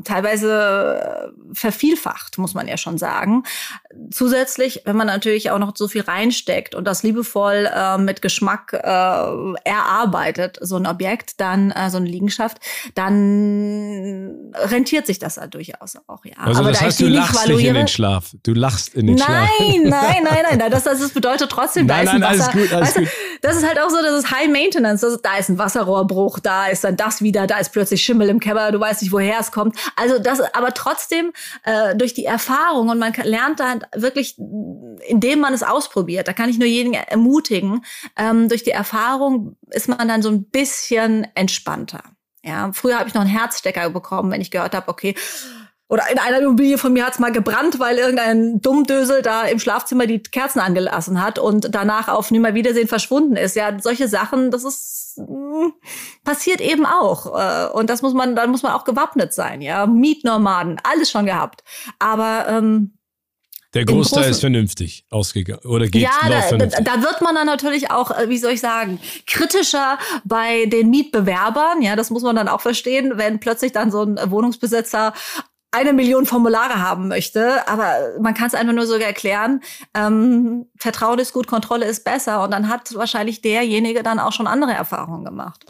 [0.04, 3.44] teilweise äh, vervielfacht, muss man ja schon sagen.
[4.12, 8.74] Zusätzlich, wenn man natürlich auch noch so viel reinsteckt und das liebevoll äh, mit Geschmack
[8.74, 12.58] äh, erarbeitet, so ein Objekt, dann äh, so eine Liegenschaft,
[12.96, 16.26] dann rentiert sich das halt durchaus auch.
[16.26, 16.34] Ja.
[16.38, 18.32] Also Aber das da heißt, du lachst nicht in den Schlaf.
[18.44, 19.50] Du lachst in den nein, Schlaf.
[19.60, 19.84] Nein,
[20.24, 20.72] nein, nein, nein.
[20.72, 22.52] Das, das bedeutet trotzdem, nein, da ist nein, ein Wasser.
[22.52, 25.02] Alles gut, alles weißt du, das ist halt auch so, das ist High Maintenance.
[25.02, 28.30] Das ist, da ist ein Wasserrohrbruch, da ist dann das wieder, da ist plötzlich Schimmel
[28.30, 29.76] im Keller, du weißt nicht, woher es kommt.
[29.96, 35.54] Also das, aber trotzdem äh, durch die Erfahrung und man lernt da wirklich, indem man
[35.54, 37.84] es ausprobiert, da kann ich nur jeden ermutigen,
[38.16, 42.04] ähm, durch die Erfahrung ist man dann so ein bisschen entspannter.
[42.44, 45.16] Ja, früher habe ich noch einen Herzstecker bekommen, wenn ich gehört habe, okay,
[45.92, 50.08] oder in einer Immobilie von mir hat's mal gebrannt, weil irgendein Dummdösel da im Schlafzimmer
[50.08, 53.58] die Kerzen angelassen hat und danach auf Nimmerwiedersehen verschwunden ist.
[53.58, 55.74] Ja, solche Sachen, das ist mh, hm,
[56.24, 57.38] passiert eben auch.
[57.38, 59.60] Äh, und das muss man, dann muss man auch gewappnet sein.
[59.62, 61.62] Ja, Mietnomaden, alles schon gehabt.
[62.00, 62.94] Aber ähm,
[63.74, 68.12] der Großteil ist vernünftig ausgegangen oder geht Ja, da, da, wird man dann natürlich auch,
[68.12, 71.82] äh, wie soll ich sagen, kritischer bei den Mietbewerbern.
[71.82, 75.14] Ja, das muss man dann auch verstehen, wenn plötzlich dann so ein Wohnungsbesitzer
[75.72, 79.62] eine Million Formulare haben möchte, aber man kann es einfach nur so erklären,
[79.94, 84.48] ähm, Vertrauen ist gut, Kontrolle ist besser und dann hat wahrscheinlich derjenige dann auch schon
[84.48, 85.66] andere Erfahrungen gemacht.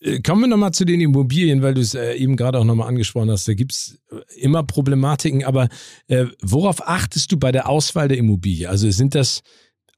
[0.00, 2.88] Äh, kommen wir nochmal zu den Immobilien, weil du es äh, eben gerade auch nochmal
[2.88, 3.46] angesprochen hast.
[3.46, 5.68] Da gibt es äh, immer Problematiken, aber
[6.08, 8.68] äh, worauf achtest du bei der Auswahl der Immobilie?
[8.68, 9.42] Also sind das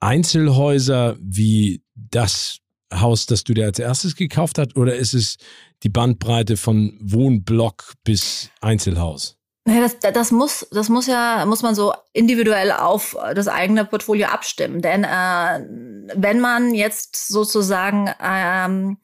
[0.01, 2.59] Einzelhäuser wie das
[2.93, 5.37] Haus, das du dir als erstes gekauft hast, oder ist es
[5.83, 9.37] die Bandbreite von Wohnblock bis Einzelhaus?
[9.65, 14.29] Naja, das, das muss, das muss ja, muss man so individuell auf das eigene Portfolio
[14.29, 14.81] abstimmen.
[14.81, 15.67] Denn äh,
[16.15, 18.97] wenn man jetzt sozusagen ähm,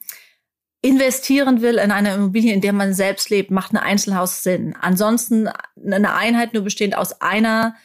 [0.81, 4.75] investieren will in eine Immobilie, in der man selbst lebt, macht ein Einzelhaus Sinn.
[4.79, 5.49] Ansonsten
[5.83, 7.75] eine Einheit nur bestehend aus einer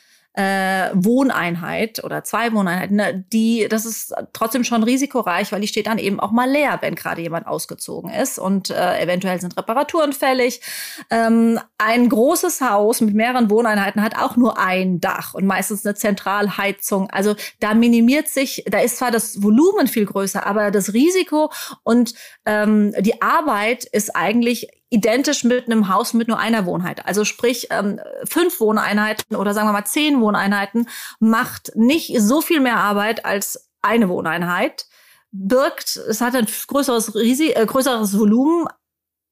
[0.41, 5.87] äh, Wohneinheit oder zwei Wohneinheiten, ne, die, das ist trotzdem schon risikoreich, weil die steht
[5.87, 10.15] dann eben auch mal leer, wenn gerade jemand ausgezogen ist und äh, eventuell sind Reparaturen
[10.15, 10.63] fällig.
[11.11, 15.95] Ähm, ein großes Haus mit mehreren Wohneinheiten hat auch nur ein Dach und meistens eine
[15.95, 17.11] Zentralheizung.
[17.11, 22.15] Also da minimiert sich, da ist zwar das Volumen viel größer, aber das Risiko und
[22.47, 27.07] ähm, die Arbeit ist eigentlich identisch mit einem Haus mit nur einer Wohnheit.
[27.07, 30.89] Also sprich, ähm, fünf Wohneinheiten oder sagen wir mal zehn Wohneinheiten
[31.21, 34.87] macht nicht so viel mehr Arbeit als eine Wohneinheit,
[35.33, 38.67] birgt, es hat ein größeres, Risi äh, größeres Volumen,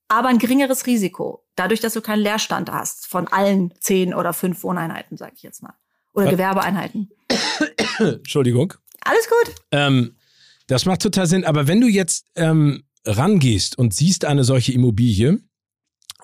[0.07, 1.45] aber ein geringeres Risiko.
[1.57, 5.63] Dadurch, dass du keinen Leerstand hast von allen zehn oder fünf Wohneinheiten, sage ich jetzt
[5.63, 5.75] mal.
[6.15, 7.11] Oder Gewerbeeinheiten.
[7.99, 8.75] Entschuldigung.
[9.03, 9.55] Alles gut.
[9.71, 10.17] Ähm,
[10.67, 11.45] das macht total Sinn.
[11.45, 15.41] Aber wenn du jetzt ähm, rangehst und siehst eine solche Immobilie,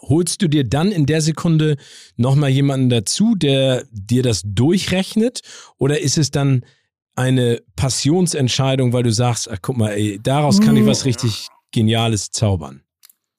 [0.08, 1.76] holst du dir dann in der Sekunde
[2.16, 5.40] nochmal jemanden dazu, der dir das durchrechnet?
[5.78, 6.64] Oder ist es dann
[7.16, 11.08] eine Passionsentscheidung, weil du sagst, ach, guck mal, ey, daraus kann ich was hm.
[11.08, 12.82] richtig Geniales zaubern?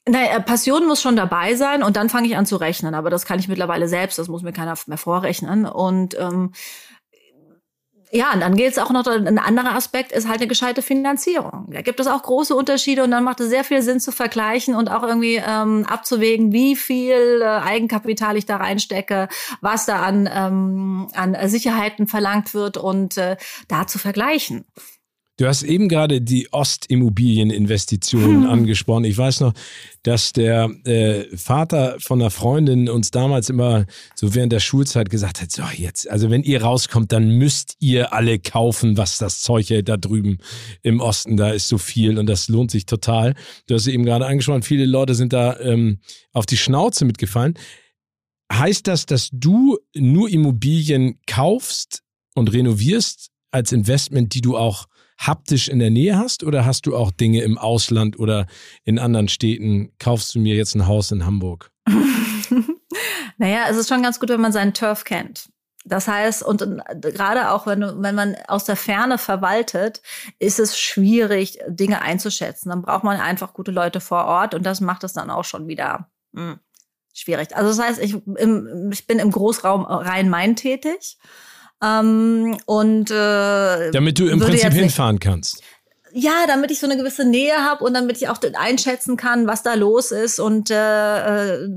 [0.08, 2.94] Nein, äh, Passion muss schon dabei sein und dann fange ich an zu rechnen.
[2.94, 5.66] Aber das kann ich mittlerweile selbst, das muss mir keiner mehr vorrechnen.
[5.66, 6.52] Und ähm,
[8.16, 11.68] ja, und dann gilt es auch noch, ein anderer Aspekt ist halt eine gescheite Finanzierung.
[11.70, 14.74] Da gibt es auch große Unterschiede und dann macht es sehr viel Sinn zu vergleichen
[14.74, 19.28] und auch irgendwie ähm, abzuwägen, wie viel äh, Eigenkapital ich da reinstecke,
[19.60, 23.36] was da an, ähm, an Sicherheiten verlangt wird und äh,
[23.68, 24.64] da zu vergleichen.
[25.38, 28.50] Du hast eben gerade die Ostimmobilieninvestitionen hm.
[28.50, 29.04] angesprochen.
[29.04, 29.54] Ich weiß noch,
[30.02, 35.42] dass der äh, Vater von einer Freundin uns damals immer so während der Schulzeit gesagt
[35.42, 39.70] hat, so jetzt, also wenn ihr rauskommt, dann müsst ihr alle kaufen, was das Zeug
[39.70, 40.38] hält da drüben
[40.84, 43.36] im Osten, da ist so viel und das lohnt sich total.
[43.68, 46.00] Du hast eben gerade angesprochen, viele Leute sind da ähm,
[46.32, 47.56] auf die Schnauze mitgefallen.
[48.54, 52.04] Heißt das, dass du nur Immobilien kaufst
[52.36, 54.86] und renovierst als Investment, die du auch
[55.18, 58.48] haptisch in der Nähe hast oder hast du auch Dinge im Ausland oder
[58.84, 59.92] in anderen Städten?
[60.00, 61.72] Kaufst du mir jetzt ein Haus in Hamburg?
[63.38, 65.50] naja, es ist schon ganz gut, wenn man seinen Turf kennt.
[65.88, 66.66] Das heißt, und
[67.02, 70.02] gerade auch wenn, wenn man aus der Ferne verwaltet,
[70.40, 72.70] ist es schwierig, Dinge einzuschätzen.
[72.70, 75.68] Dann braucht man einfach gute Leute vor Ort und das macht es dann auch schon
[75.68, 76.60] wieder mh, hm,
[77.14, 77.56] schwierig.
[77.56, 81.18] Also das heißt, ich, im, ich bin im Großraum Rhein-Main tätig.
[81.84, 85.62] Ähm, und äh, damit du im Prinzip hinfahren kannst.
[86.18, 89.64] Ja, damit ich so eine gewisse Nähe habe und damit ich auch einschätzen kann, was
[89.64, 90.40] da los ist.
[90.40, 91.70] Und äh, äh,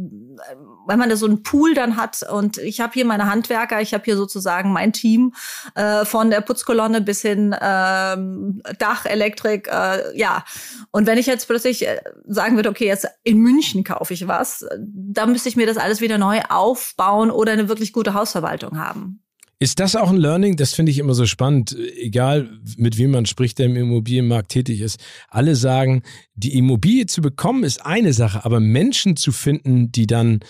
[0.87, 3.95] wenn man da so einen Pool dann hat und ich habe hier meine Handwerker, ich
[3.95, 5.35] habe hier sozusagen mein Team
[5.75, 10.45] äh, von der Putzkolonne bis hin ähm, Dach, Elektrik, äh, ja.
[10.93, 14.65] Und wenn ich jetzt plötzlich äh, sagen würde, okay, jetzt in München kaufe ich was,
[14.79, 19.21] dann müsste ich mir das alles wieder neu aufbauen oder eine wirklich gute Hausverwaltung haben.
[19.61, 20.57] Ist das auch ein Learning?
[20.57, 21.77] Das finde ich immer so spannend.
[21.97, 25.01] Egal, mit wem man spricht, der im Immobilienmarkt tätig ist.
[25.29, 26.03] Alle sagen,
[26.35, 30.41] die Immobilie zu bekommen ist eine Sache, aber Menschen zu finden, die dann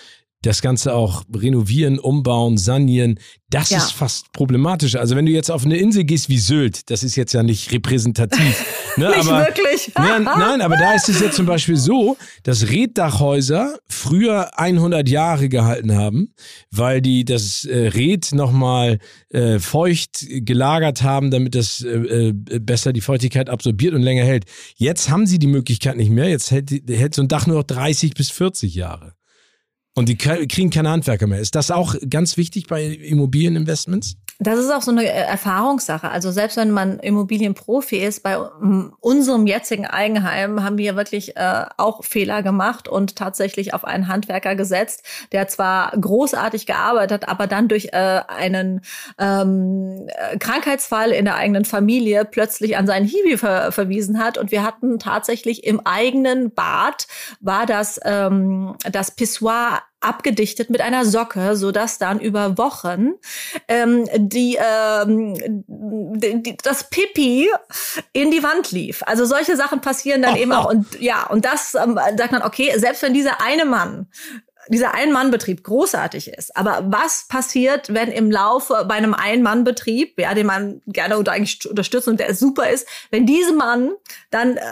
[0.42, 3.18] das Ganze auch renovieren, umbauen, sanieren,
[3.50, 3.78] das ja.
[3.78, 4.94] ist fast problematisch.
[4.96, 7.72] Also wenn du jetzt auf eine Insel gehst wie Sylt, das ist jetzt ja nicht
[7.72, 8.64] repräsentativ.
[8.96, 9.92] Ne, nicht aber, wirklich.
[9.96, 15.48] nein, nein, aber da ist es jetzt zum Beispiel so, dass Reddachhäuser früher 100 Jahre
[15.48, 16.34] gehalten haben,
[16.72, 18.98] weil die das äh, Red nochmal
[19.28, 24.46] äh, feucht gelagert haben, damit das äh, äh, besser die Feuchtigkeit absorbiert und länger hält.
[24.74, 26.28] Jetzt haben sie die Möglichkeit nicht mehr.
[26.28, 29.14] Jetzt hält, hält so ein Dach nur noch 30 bis 40 Jahre.
[29.94, 31.40] Und die kriegen keine Handwerker mehr.
[31.40, 34.16] Ist das auch ganz wichtig bei Immobilieninvestments?
[34.40, 36.08] Das ist auch so eine äh, Erfahrungssache.
[36.08, 42.04] Also selbst wenn man Immobilienprofi ist, bei unserem jetzigen Eigenheim haben wir wirklich äh, auch
[42.04, 47.66] Fehler gemacht und tatsächlich auf einen Handwerker gesetzt, der zwar großartig gearbeitet hat, aber dann
[47.66, 48.82] durch äh, einen
[49.18, 50.06] ähm,
[50.38, 54.38] Krankheitsfall in der eigenen Familie plötzlich an seinen Hiwi ver verwiesen hat.
[54.38, 57.08] Und wir hatten tatsächlich im eigenen Bad
[57.40, 63.14] war das ähm, das Pissoir abgedichtet mit einer Socke, so dass dann über Wochen
[63.66, 65.34] ähm, die, ähm,
[65.66, 67.48] die, das Pipi
[68.12, 69.02] in die Wand lief.
[69.06, 72.72] Also solche Sachen passieren dann eben auch und ja und das ähm, sagt man okay,
[72.76, 74.06] selbst wenn dieser eine Mann
[74.68, 76.56] dieser Ein-Mann-Betrieb großartig ist.
[76.56, 82.20] Aber was passiert, wenn im Laufe bei einem Ein-Mann-Betrieb, ja, den man gerne unterstützt und
[82.20, 83.92] der super ist, wenn diesem Mann
[84.30, 84.62] dann äh,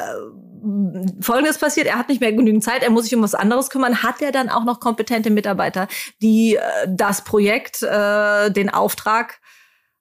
[1.20, 4.02] Folgendes passiert, er hat nicht mehr genügend Zeit, er muss sich um was anderes kümmern,
[4.02, 5.88] hat er dann auch noch kompetente Mitarbeiter,
[6.22, 9.40] die äh, das Projekt, äh, den Auftrag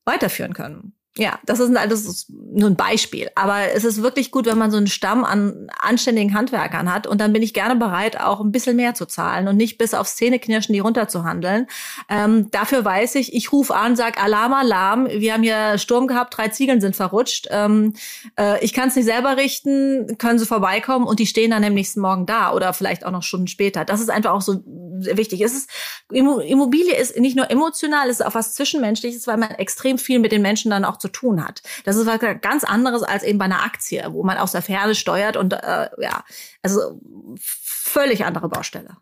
[0.06, 0.95] weiterführen können.
[1.18, 3.30] Ja, das ist, ist nur ein Beispiel.
[3.36, 7.08] Aber es ist wirklich gut, wenn man so einen Stamm an anständigen Handwerkern hat.
[7.08, 9.94] Und dann bin ich gerne bereit, auch ein bisschen mehr zu zahlen und nicht bis
[9.94, 11.68] aufs Zähneknirschen die runterzuhandeln.
[12.10, 15.08] Ähm, dafür weiß ich, ich rufe an, sag Alarm, Alarm.
[15.08, 17.48] Wir haben hier Sturm gehabt, drei Ziegeln sind verrutscht.
[17.50, 17.94] Ähm,
[18.38, 21.74] äh, ich kann es nicht selber richten, können Sie vorbeikommen und die stehen dann am
[21.74, 23.86] nächsten Morgen da oder vielleicht auch noch Stunden später.
[23.86, 25.40] Das ist einfach auch so wichtig.
[25.42, 25.70] Es ist,
[26.12, 30.34] Immobilie ist nicht nur emotional, es ist auch was Zwischenmenschliches, weil man extrem viel mit
[30.34, 31.62] den Menschen dann auch zu tun hat.
[31.84, 34.96] Das ist was ganz anderes als eben bei einer Aktie, wo man aus der Ferne
[34.96, 36.24] steuert und äh, ja,
[36.64, 37.00] also
[37.40, 38.98] völlig andere Baustelle.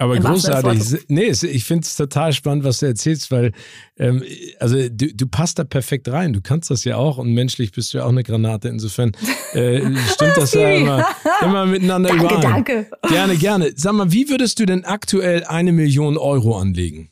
[0.00, 1.06] Aber großartig.
[1.08, 3.50] Nee, ich finde es total spannend, was du erzählst, weil
[3.96, 4.22] ähm,
[4.60, 6.32] also du, du passt da perfekt rein.
[6.32, 8.68] Du kannst das ja auch und menschlich bist du ja auch eine Granate.
[8.68, 9.10] Insofern
[9.54, 9.80] äh,
[10.12, 11.04] stimmt das ja immer,
[11.42, 12.42] immer miteinander danke, überein.
[12.42, 12.90] Danke.
[13.08, 13.72] Gerne, gerne.
[13.74, 17.10] Sag mal, wie würdest du denn aktuell eine Million Euro anlegen?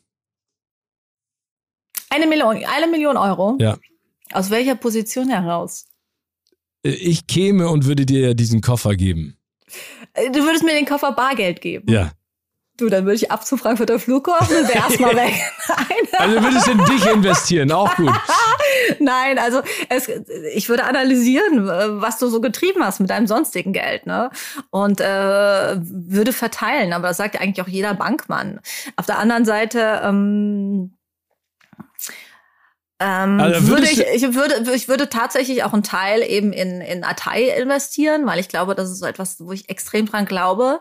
[2.09, 3.59] Eine Million, eine Million Euro?
[3.61, 3.79] Ja.
[4.33, 5.87] Aus welcher Position heraus?
[6.83, 9.37] Äh, ich käme und würde dir diesen Koffer geben.
[10.15, 11.91] Äh, du würdest mir den Koffer Bargeld geben?
[11.91, 12.13] Ja.
[12.79, 15.33] Du, dann würde ich ab zu Frankfurter Flughafen und wäre erstmal weg.
[15.67, 16.09] Nein.
[16.19, 18.13] Also würdest du in dich investieren, auch gut.
[19.01, 20.11] Nein, also es,
[20.55, 24.31] ich würde analysieren, was du so getrieben hast mit deinem sonstigen Geld, ne?
[24.71, 26.93] Und äh, würde verteilen.
[26.93, 28.61] Aber das sagt ja eigentlich auch jeder Bankmann.
[28.97, 30.93] Auf der anderen Seite ähm,
[32.99, 37.05] ähm, also würde ich, ich würde, ich würde tatsächlich auch einen Teil eben in, in
[37.05, 40.81] Atei investieren, weil ich glaube, das ist so etwas, wo ich extrem dran glaube.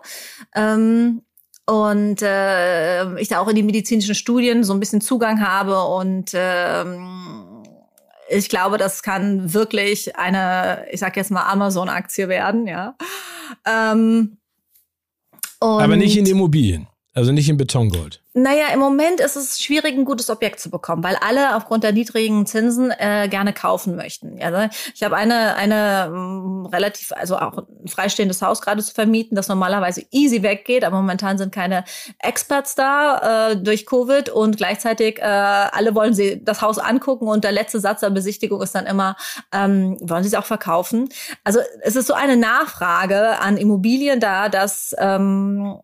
[0.56, 1.22] Ähm,
[1.66, 6.32] und äh, ich da auch in die medizinischen Studien so ein bisschen Zugang habe und
[6.34, 7.64] ähm,
[8.30, 12.96] ich glaube, das kann wirklich eine, ich sag jetzt mal Amazon-Aktie werden, ja.
[13.66, 14.38] Ähm,
[15.60, 16.88] Aber nicht in Immobilien.
[17.16, 18.22] Also nicht in Betongold.
[18.34, 21.94] Naja, im Moment ist es schwierig, ein gutes Objekt zu bekommen, weil alle aufgrund der
[21.94, 24.38] niedrigen Zinsen äh, gerne kaufen möchten.
[24.44, 28.94] Also ich habe eine, eine m, mm, relativ, also auch ein freistehendes Haus gerade zu
[28.94, 31.86] vermieten, das normalerweise easy weggeht, aber momentan sind keine
[32.20, 37.46] Experts da äh, durch Covid und gleichzeitig äh, alle wollen sie das Haus angucken und
[37.46, 39.16] der letzte Satz der Besichtigung ist dann immer,
[39.54, 41.08] ähm, wollen sie es auch verkaufen?
[41.46, 45.80] Also es ist so eine Nachfrage an Immobilien da, dass ähm,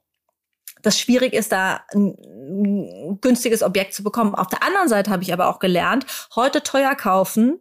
[0.81, 4.35] das schwierig ist, da ein günstiges Objekt zu bekommen.
[4.35, 7.59] Auf der anderen Seite habe ich aber auch gelernt, heute teuer kaufen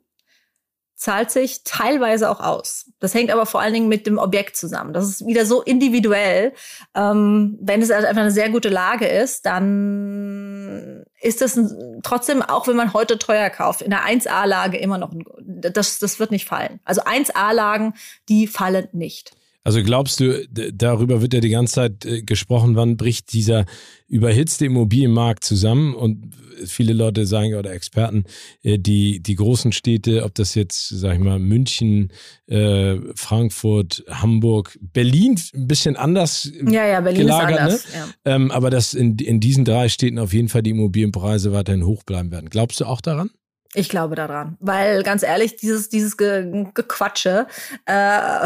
[1.01, 2.91] zahlt sich teilweise auch aus.
[3.01, 4.93] Das hängt aber vor allen Dingen mit dem Objekt zusammen.
[4.93, 6.53] Das ist wieder so individuell.
[6.95, 12.43] Ähm, wenn es also einfach eine sehr gute Lage ist, dann ist das ein, trotzdem,
[12.43, 16.33] auch wenn man heute teuer kauft, in der 1A-Lage immer noch, ein, das, das wird
[16.33, 16.81] nicht fallen.
[16.85, 17.95] Also 1A-Lagen,
[18.29, 19.33] die fallen nicht.
[19.63, 23.67] Also glaubst du, darüber wird ja die ganze Zeit äh, gesprochen, wann bricht dieser
[24.09, 25.95] überhitzte Immobilienmarkt zusammen?
[25.95, 26.35] Und
[26.67, 28.25] viele Leute sagen oder Experten,
[28.63, 32.13] äh, die, die großen Städte, ob das jetzt, sag ich mal, München,
[32.47, 38.15] äh, Frankfurt, Hamburg, Berlin, ein bisschen anders ja, ja, Berlin gelagert, ist anders, ne?
[38.27, 38.35] Ja.
[38.35, 42.03] Ähm, aber dass in, in diesen drei Städten auf jeden Fall die Immobilienpreise weiterhin hoch
[42.05, 42.49] bleiben werden.
[42.51, 43.31] Glaubst du auch daran?
[43.73, 47.47] Ich glaube daran, weil ganz ehrlich, dieses dieses Ge Gequatsche
[47.87, 47.93] äh,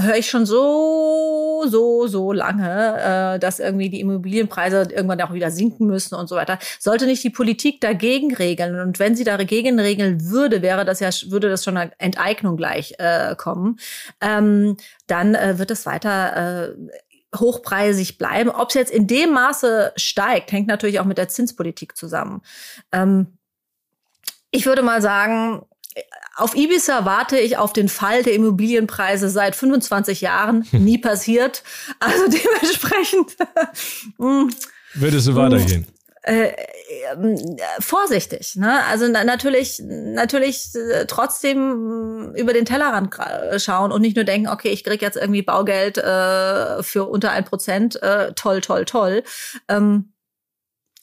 [0.03, 5.51] höre ich schon so so so lange, äh, dass irgendwie die Immobilienpreise irgendwann auch wieder
[5.51, 6.59] sinken müssen und so weiter.
[6.79, 11.09] Sollte nicht die Politik dagegen regeln und wenn sie dagegen regeln würde, wäre das ja
[11.31, 13.79] würde das schon eine Enteignung gleich äh, kommen.
[14.21, 18.51] Ähm, dann äh, wird es weiter äh, hochpreisig bleiben.
[18.51, 22.43] Ob es jetzt in dem Maße steigt, hängt natürlich auch mit der Zinspolitik zusammen.
[22.93, 23.39] Ähm,
[24.55, 25.63] ich würde mal sagen,
[26.37, 30.65] auf Ibiza warte ich auf den Fall der Immobilienpreise seit 25 Jahren.
[30.71, 30.85] Hm.
[30.85, 31.63] Nie passiert.
[32.01, 33.37] Also dementsprechend.
[34.19, 34.51] Hm.
[34.95, 35.87] Würdest du weitergehen?
[36.23, 36.55] Äh, äh,
[37.81, 38.83] vorsichtig, ne?
[38.85, 43.15] Also na, natürlich, natürlich äh, trotzdem über den Tellerrand
[43.61, 47.45] schauen und nicht nur denken, okay, ich krieg jetzt irgendwie Baugeld äh, für unter ein
[47.45, 49.23] Prozent, äh, toll, toll, toll.
[49.69, 50.15] Ähm,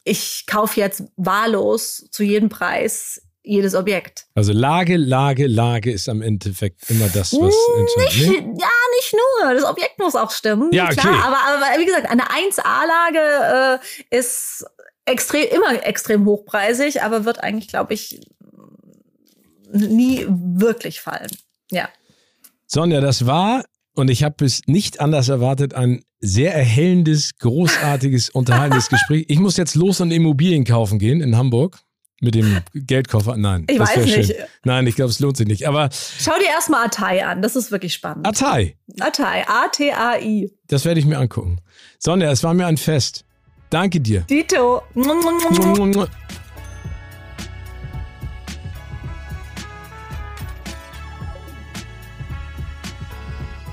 [0.03, 4.27] ich kaufe jetzt wahllos zu jedem Preis jedes Objekt.
[4.35, 8.45] Also Lage, Lage, Lage ist am Endeffekt immer das, was entscheidet.
[8.45, 8.59] Nee?
[8.59, 9.53] Ja, nicht nur.
[9.53, 10.69] Das Objekt muss auch stimmen.
[10.71, 10.95] Ja, okay.
[10.95, 13.79] Klar, aber, aber wie gesagt, eine 1A-Lage
[14.11, 14.65] äh, ist
[15.05, 18.21] extrem, immer extrem hochpreisig, aber wird eigentlich, glaube ich,
[19.71, 21.31] nie wirklich fallen.
[21.71, 21.89] Ja.
[22.67, 23.63] Sonja, das war,
[23.95, 29.25] und ich habe es nicht anders erwartet, ein sehr erhellendes, großartiges, unterhaltendes Gespräch.
[29.27, 31.79] Ich muss jetzt los und Immobilien kaufen gehen in Hamburg.
[32.21, 33.35] Mit dem Geldkoffer?
[33.35, 33.65] Nein.
[33.67, 34.27] Ich weiß nicht.
[34.27, 34.35] Schön.
[34.63, 35.67] Nein, ich glaube, es lohnt sich nicht.
[35.67, 37.41] Aber Schau dir erstmal Atai an.
[37.41, 38.27] Das ist wirklich spannend.
[38.27, 38.77] Atai?
[38.99, 39.43] Atai.
[39.47, 40.51] A-T-A-I.
[40.67, 41.59] Das werde ich mir angucken.
[41.97, 43.25] Sonja, es war mir ein Fest.
[43.71, 44.21] Danke dir.
[44.21, 44.83] Dito.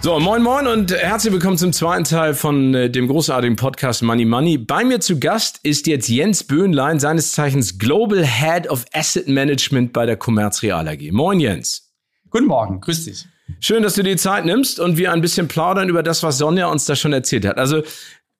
[0.00, 4.24] So, moin moin und herzlich willkommen zum zweiten Teil von äh, dem großartigen Podcast Money
[4.24, 4.56] Money.
[4.56, 9.92] Bei mir zu Gast ist jetzt Jens Böhnlein, seines Zeichens Global Head of Asset Management
[9.92, 11.10] bei der Commerz Real AG.
[11.10, 11.92] Moin Jens.
[12.30, 13.26] Guten Morgen, grüß dich.
[13.58, 16.68] Schön, dass du dir Zeit nimmst und wir ein bisschen plaudern über das, was Sonja
[16.68, 17.58] uns da schon erzählt hat.
[17.58, 17.82] Also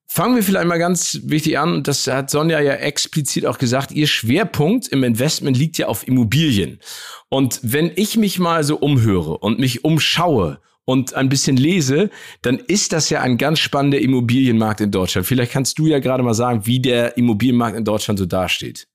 [0.07, 1.83] fangen wir vielleicht mal ganz wichtig an.
[1.83, 3.91] Das hat Sonja ja explizit auch gesagt.
[3.91, 6.79] Ihr Schwerpunkt im Investment liegt ja auf Immobilien.
[7.31, 12.09] Und wenn ich mich mal so umhöre und mich umschaue und ein bisschen lese,
[12.41, 15.27] dann ist das ja ein ganz spannender Immobilienmarkt in Deutschland.
[15.27, 18.89] Vielleicht kannst du ja gerade mal sagen, wie der Immobilienmarkt in Deutschland so dasteht.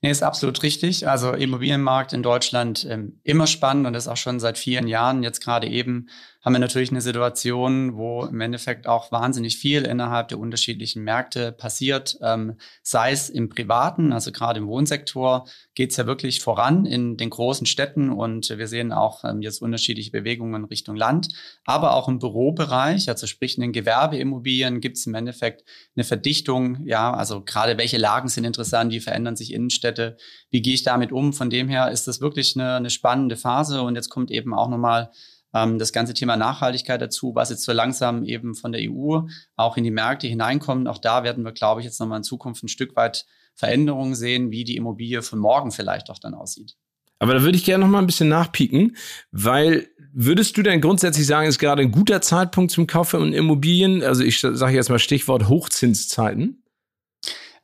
[0.00, 1.08] Nee, ist absolut richtig.
[1.08, 5.24] Also Immobilienmarkt in Deutschland ähm, immer spannend und ist auch schon seit vielen Jahren.
[5.24, 6.06] Jetzt gerade eben
[6.48, 11.52] haben wir natürlich eine Situation, wo im Endeffekt auch wahnsinnig viel innerhalb der unterschiedlichen Märkte
[11.52, 16.86] passiert, ähm, sei es im Privaten, also gerade im Wohnsektor geht es ja wirklich voran
[16.86, 21.28] in den großen Städten und wir sehen auch ähm, jetzt unterschiedliche Bewegungen Richtung Land,
[21.66, 25.64] aber auch im Bürobereich, also sprich in den Gewerbeimmobilien gibt es im Endeffekt
[25.96, 30.16] eine Verdichtung, ja, also gerade welche Lagen sind interessant, wie verändern sich Innenstädte,
[30.48, 33.82] wie gehe ich damit um, von dem her ist das wirklich eine, eine spannende Phase
[33.82, 35.10] und jetzt kommt eben auch nochmal
[35.54, 39.20] ähm, das ganze Thema Nachhaltigkeit dazu, was jetzt so langsam eben von der EU
[39.56, 40.88] auch in die Märkte hineinkommt.
[40.88, 44.50] Auch da werden wir, glaube ich, jetzt nochmal in Zukunft ein Stück weit Veränderungen sehen,
[44.50, 46.76] wie die Immobilie von morgen vielleicht auch dann aussieht.
[47.18, 48.96] Aber da würde ich gerne noch mal ein bisschen nachpieken,
[49.32, 54.02] weil würdest du denn grundsätzlich sagen, ist gerade ein guter Zeitpunkt zum Kauf von Immobilien?
[54.02, 56.62] Also ich sage jetzt mal Stichwort Hochzinszeiten.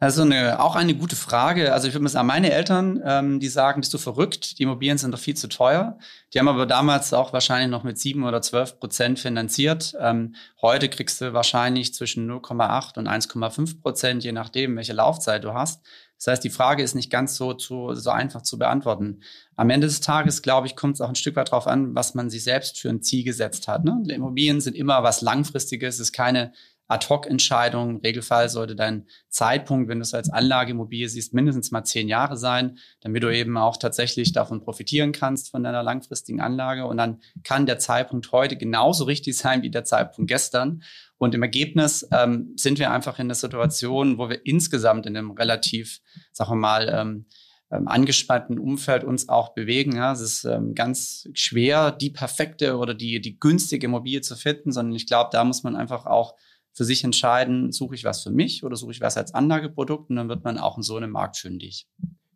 [0.05, 1.73] Also eine, auch eine gute Frage.
[1.73, 4.59] Also ich würde mal sagen, meine Eltern, ähm, die sagen, bist du verrückt?
[4.59, 5.97] Die Immobilien sind doch viel zu teuer.
[6.35, 9.95] Die haben aber damals auch wahrscheinlich noch mit sieben oder zwölf Prozent finanziert.
[9.99, 15.55] Ähm, heute kriegst du wahrscheinlich zwischen 0,8 und 1,5 Prozent, je nachdem, welche Laufzeit du
[15.55, 15.81] hast.
[16.19, 19.23] Das heißt, die Frage ist nicht ganz so, zu, so einfach zu beantworten.
[19.57, 22.15] Am Ende des Tages, glaube ich, kommt es auch ein Stück weit darauf an, was
[22.15, 23.85] man sich selbst für ein Ziel gesetzt hat.
[23.85, 24.03] Ne?
[24.09, 26.53] Immobilien sind immer was Langfristiges, es ist keine
[26.89, 27.91] Ad-Hoc-Entscheidung.
[27.91, 32.37] Im Regelfall sollte dein Zeitpunkt, wenn du es als Anlageimmobilie siehst, mindestens mal zehn Jahre
[32.37, 36.87] sein, damit du eben auch tatsächlich davon profitieren kannst von deiner langfristigen Anlage.
[36.87, 40.83] Und dann kann der Zeitpunkt heute genauso richtig sein wie der Zeitpunkt gestern.
[41.17, 45.31] Und im Ergebnis ähm, sind wir einfach in der Situation, wo wir insgesamt in einem
[45.31, 46.01] relativ,
[46.33, 47.27] sagen wir mal, ähm,
[47.75, 49.97] ähm, angespannten Umfeld uns auch bewegen.
[49.97, 54.71] Ja, es ist ähm, ganz schwer, die perfekte oder die, die günstige Immobilie zu finden,
[54.71, 56.35] sondern ich glaube, da muss man einfach auch
[56.75, 60.17] für sich entscheiden, suche ich was für mich oder suche ich was als Anlageprodukt und
[60.17, 61.89] dann wird man auch in so einem Markt fündig.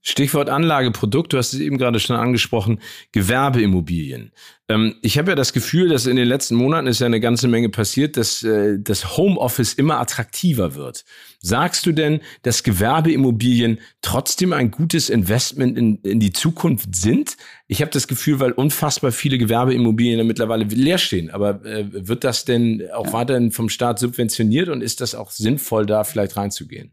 [0.08, 2.80] Stichwort Anlageprodukt, du hast es eben gerade schon angesprochen,
[3.12, 4.32] Gewerbeimmobilien.
[4.66, 7.46] Ähm, ich habe ja das Gefühl, dass in den letzten Monaten ist ja eine ganze
[7.46, 11.04] Menge passiert, dass äh, das Homeoffice immer attraktiver wird.
[11.40, 17.36] Sagst du denn, dass Gewerbeimmobilien trotzdem ein gutes Investment in, in die Zukunft sind?
[17.66, 21.28] Ich habe das Gefühl, weil unfassbar viele Gewerbeimmobilien mittlerweile leer stehen.
[21.30, 25.84] Aber äh, wird das denn auch weiterhin vom Staat subventioniert und ist das auch sinnvoll,
[25.84, 26.92] da vielleicht reinzugehen?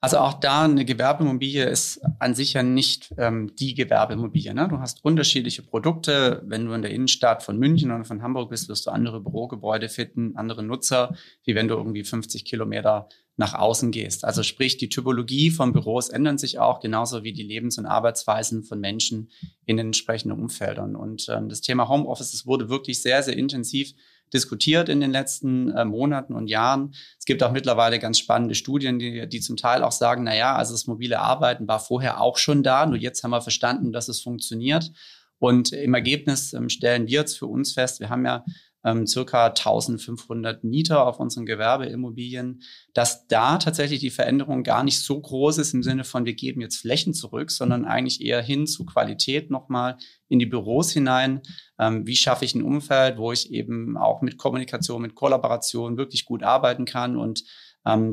[0.00, 4.54] Also auch da eine Gewerbeimmobilie ist an sich ja nicht ähm, die Gewerbeimmobilie.
[4.54, 4.68] Ne?
[4.68, 6.40] Du hast unterschiedliche Produkte.
[6.46, 9.88] Wenn du in der Innenstadt von München oder von Hamburg bist, wirst du andere Bürogebäude
[9.88, 14.24] finden, andere Nutzer, wie wenn du irgendwie 50 Kilometer nach außen gehst.
[14.24, 18.62] Also sprich, die Typologie von Büros ändern sich auch, genauso wie die Lebens- und Arbeitsweisen
[18.62, 19.30] von Menschen
[19.64, 20.94] in den entsprechenden Umfeldern.
[20.94, 23.94] Und ähm, das Thema Homeoffice, das wurde wirklich sehr, sehr intensiv
[24.32, 26.94] diskutiert in den letzten äh, Monaten und Jahren.
[27.18, 30.56] Es gibt auch mittlerweile ganz spannende Studien, die, die zum Teil auch sagen, na ja,
[30.56, 34.08] also das mobile Arbeiten war vorher auch schon da, nur jetzt haben wir verstanden, dass
[34.08, 34.92] es funktioniert.
[35.38, 38.44] Und im Ergebnis ähm, stellen wir jetzt für uns fest, wir haben ja
[38.88, 42.62] ähm, circa 1500 Mieter auf unseren Gewerbeimmobilien,
[42.94, 46.60] dass da tatsächlich die Veränderung gar nicht so groß ist im Sinne von, wir geben
[46.60, 49.96] jetzt Flächen zurück, sondern eigentlich eher hin zu Qualität nochmal
[50.28, 51.42] in die Büros hinein.
[51.78, 56.24] Ähm, wie schaffe ich ein Umfeld, wo ich eben auch mit Kommunikation, mit Kollaboration wirklich
[56.24, 57.44] gut arbeiten kann und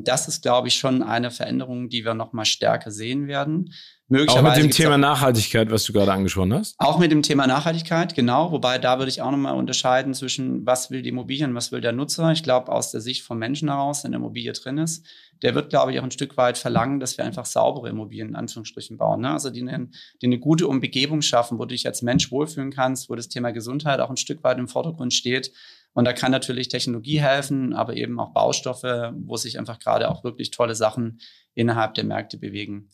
[0.04, 3.74] das ist, glaube ich, schon eine Veränderung, die wir noch mal stärker sehen werden.
[4.08, 6.76] Möglicherweise auch mit dem Thema Nachhaltigkeit, was du gerade angesprochen hast?
[6.78, 8.52] Auch mit dem Thema Nachhaltigkeit, genau.
[8.52, 11.82] Wobei da würde ich auch nochmal unterscheiden zwischen, was will die Immobilie und was will
[11.82, 12.32] der Nutzer.
[12.32, 15.08] Ich glaube, aus der Sicht vom Menschen heraus, wenn eine Immobilie drin ist,
[15.42, 18.36] der wird, glaube ich, auch ein Stück weit verlangen, dass wir einfach saubere Immobilien in
[18.36, 19.22] Anführungsstrichen bauen.
[19.22, 19.32] Ne?
[19.32, 19.90] Also die eine,
[20.22, 23.52] die eine gute Umgebung schaffen, wo du dich als Mensch wohlfühlen kannst, wo das Thema
[23.52, 25.52] Gesundheit auch ein Stück weit im Vordergrund steht.
[25.96, 30.26] Und da kann natürlich Technologie helfen, aber eben auch Baustoffe, wo sich einfach gerade auch
[30.26, 31.22] wirklich tolle Sachen
[31.54, 32.90] innerhalb der Märkte bewegen.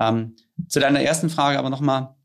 [0.00, 0.36] Ähm,
[0.66, 2.16] zu deiner ersten Frage aber nochmal.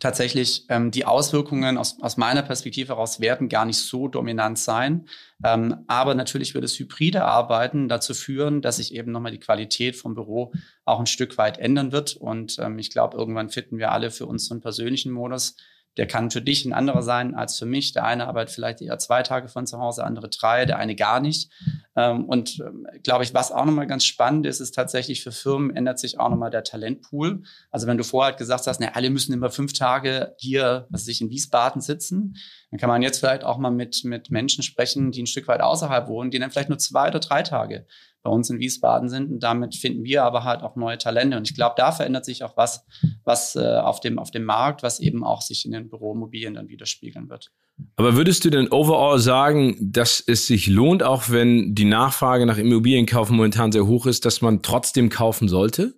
[0.00, 5.08] Tatsächlich, ähm, die Auswirkungen aus, aus meiner Perspektive heraus werden gar nicht so dominant sein.
[5.44, 9.96] Ähm, aber natürlich wird das hybride Arbeiten dazu führen, dass sich eben nochmal die Qualität
[9.96, 10.52] vom Büro
[10.84, 12.16] auch ein Stück weit ändern wird.
[12.16, 15.56] Und ähm, ich glaube, irgendwann finden wir alle für uns so einen persönlichen Modus,
[15.96, 17.92] der kann für dich ein anderer sein als für mich.
[17.92, 21.20] Der eine arbeitet vielleicht eher zwei Tage von zu Hause, andere drei, der eine gar
[21.20, 21.50] nicht.
[21.96, 25.74] Ähm, und ähm, glaube ich, was auch nochmal ganz spannend ist, ist tatsächlich für Firmen
[25.74, 27.42] ändert sich auch nochmal der Talentpool.
[27.70, 31.04] Also wenn du vorher halt gesagt hast, ne, alle müssen immer fünf Tage hier, was
[31.04, 32.36] sich in Wiesbaden sitzen,
[32.70, 35.60] dann kann man jetzt vielleicht auch mal mit, mit Menschen sprechen, die ein Stück weit
[35.60, 37.86] außerhalb wohnen, die dann vielleicht nur zwei oder drei Tage
[38.28, 39.30] bei uns in Wiesbaden sind.
[39.30, 41.38] Und damit finden wir aber halt auch neue Talente.
[41.38, 42.84] Und ich glaube, da verändert sich auch was,
[43.24, 46.68] was äh, auf, dem, auf dem Markt, was eben auch sich in den Büromobilien dann
[46.68, 47.50] widerspiegeln wird.
[47.96, 52.58] Aber würdest du denn overall sagen, dass es sich lohnt, auch wenn die Nachfrage nach
[52.58, 55.94] Immobilienkauf momentan sehr hoch ist, dass man trotzdem kaufen sollte?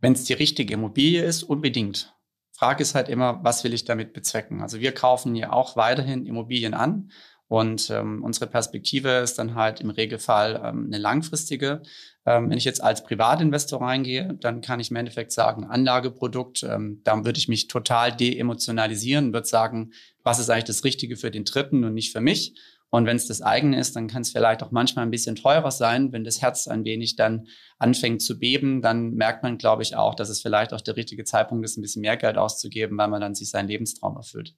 [0.00, 2.12] Wenn es die richtige Immobilie ist, unbedingt.
[2.52, 4.60] Frage ist halt immer, was will ich damit bezwecken?
[4.60, 7.10] Also wir kaufen ja auch weiterhin Immobilien an
[7.50, 11.82] und ähm, unsere Perspektive ist dann halt im Regelfall ähm, eine langfristige.
[12.24, 17.00] Ähm, wenn ich jetzt als Privatinvestor reingehe, dann kann ich im Endeffekt sagen, Anlageprodukt, ähm,
[17.02, 19.90] da würde ich mich total deemotionalisieren, würde sagen,
[20.22, 22.54] was ist eigentlich das Richtige für den Dritten und nicht für mich.
[22.88, 25.72] Und wenn es das eigene ist, dann kann es vielleicht auch manchmal ein bisschen teurer
[25.72, 26.12] sein.
[26.12, 27.48] Wenn das Herz ein wenig dann
[27.80, 31.24] anfängt zu beben, dann merkt man, glaube ich, auch, dass es vielleicht auch der richtige
[31.24, 34.54] Zeitpunkt ist, ein bisschen mehr Geld auszugeben, weil man dann sich seinen Lebenstraum erfüllt.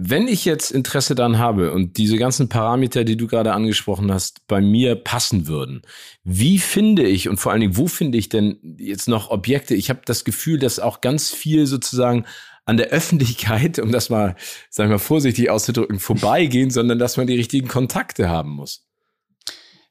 [0.00, 4.46] Wenn ich jetzt Interesse daran habe und diese ganzen Parameter, die du gerade angesprochen hast,
[4.46, 5.82] bei mir passen würden,
[6.22, 9.74] wie finde ich und vor allen Dingen, wo finde ich denn jetzt noch Objekte?
[9.74, 12.26] Ich habe das Gefühl, dass auch ganz viel sozusagen
[12.64, 14.36] an der Öffentlichkeit, um das mal,
[14.70, 18.86] sagen wir mal vorsichtig auszudrücken, vorbeigehen, sondern dass man die richtigen Kontakte haben muss.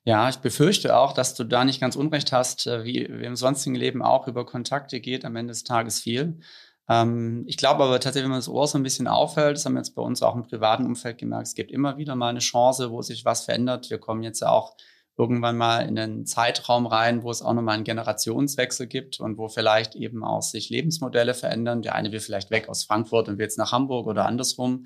[0.05, 3.76] Ja, ich befürchte auch, dass du da nicht ganz unrecht hast, äh, wie im sonstigen
[3.76, 6.39] Leben auch über Kontakte geht am Ende des Tages viel.
[6.90, 9.74] Ähm, ich glaube aber tatsächlich, wenn man das Ohr so ein bisschen aufhält, das haben
[9.74, 12.40] wir jetzt bei uns auch im privaten Umfeld gemerkt, es gibt immer wieder mal eine
[12.40, 13.90] Chance, wo sich was verändert.
[13.90, 14.76] Wir kommen jetzt ja auch
[15.18, 19.48] irgendwann mal in einen Zeitraum rein, wo es auch nochmal einen Generationswechsel gibt und wo
[19.50, 21.82] vielleicht eben auch sich Lebensmodelle verändern.
[21.82, 24.86] Der eine will vielleicht weg aus Frankfurt und will jetzt nach Hamburg oder andersrum.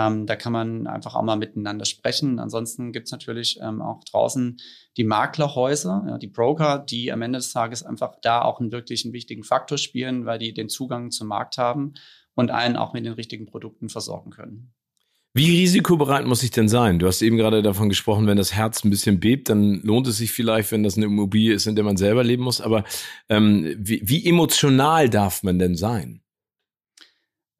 [0.00, 2.38] Ähm, da kann man einfach auch mal miteinander sprechen.
[2.38, 4.58] Ansonsten gibt es natürlich ähm, auch draußen
[4.96, 9.04] die Maklerhäuser, ja, die Broker, die am Ende des Tages einfach da auch einen wirklich
[9.04, 11.94] einen wichtigen Faktor spielen, weil die den Zugang zum Markt haben
[12.34, 14.72] und einen auch mit den richtigen Produkten versorgen können.
[15.32, 16.98] Wie risikobereit muss ich denn sein?
[16.98, 20.16] Du hast eben gerade davon gesprochen, wenn das Herz ein bisschen bebt, dann lohnt es
[20.16, 22.60] sich vielleicht, wenn das eine Immobilie ist, in der man selber leben muss.
[22.60, 22.82] Aber
[23.28, 26.20] ähm, wie, wie emotional darf man denn sein?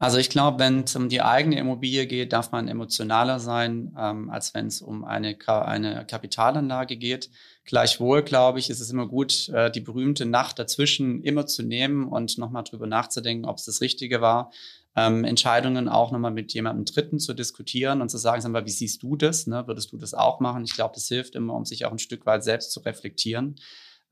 [0.03, 4.31] Also ich glaube, wenn es um die eigene Immobilie geht, darf man emotionaler sein, ähm,
[4.31, 7.29] als wenn es um eine, eine Kapitalanlage geht.
[7.67, 12.09] Gleichwohl, glaube ich, ist es immer gut, äh, die berühmte Nacht dazwischen immer zu nehmen
[12.09, 14.51] und nochmal drüber nachzudenken, ob es das Richtige war.
[14.97, 18.71] Ähm, Entscheidungen auch nochmal mit jemandem Dritten zu diskutieren und zu sagen, sag mal, wie
[18.71, 19.47] siehst du das?
[19.47, 19.67] Ne?
[19.67, 20.65] Würdest du das auch machen?
[20.65, 23.57] Ich glaube, das hilft immer, um sich auch ein Stück weit selbst zu reflektieren.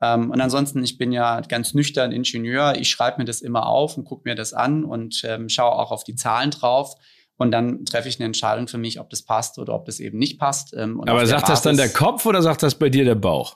[0.01, 2.75] Ähm, und ansonsten, ich bin ja ganz nüchtern Ingenieur.
[2.77, 5.91] Ich schreibe mir das immer auf und gucke mir das an und ähm, schaue auch
[5.91, 6.95] auf die Zahlen drauf.
[7.37, 10.17] Und dann treffe ich eine Entscheidung für mich, ob das passt oder ob das eben
[10.17, 10.73] nicht passt.
[10.75, 13.55] Ähm, Aber sagt Basis, das dann der Kopf oder sagt das bei dir der Bauch?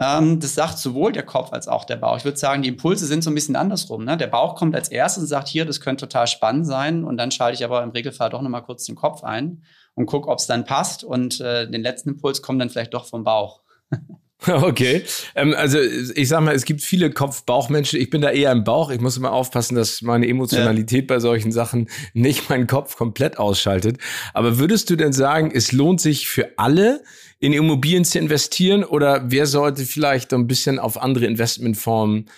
[0.00, 2.16] Ähm, das sagt sowohl der Kopf als auch der Bauch.
[2.16, 4.04] Ich würde sagen, die Impulse sind so ein bisschen andersrum.
[4.04, 4.16] Ne?
[4.16, 7.04] Der Bauch kommt als erstes und sagt, hier, das könnte total spannend sein.
[7.04, 10.28] Und dann schalte ich aber im Regelfall doch nochmal kurz den Kopf ein und gucke,
[10.28, 11.02] ob es dann passt.
[11.02, 13.62] Und äh, den letzten Impuls kommt dann vielleicht doch vom Bauch.
[14.46, 15.02] Okay.
[15.34, 18.00] Ähm, also ich sag mal, es gibt viele Kopf-Bauch-Menschen.
[18.00, 18.90] Ich bin da eher im Bauch.
[18.90, 21.16] Ich muss immer aufpassen, dass meine Emotionalität ja.
[21.16, 23.98] bei solchen Sachen nicht meinen Kopf komplett ausschaltet.
[24.34, 27.02] Aber würdest du denn sagen, es lohnt sich für alle,
[27.40, 28.84] in Immobilien zu investieren?
[28.84, 32.30] Oder wer sollte vielleicht ein bisschen auf andere Investmentformen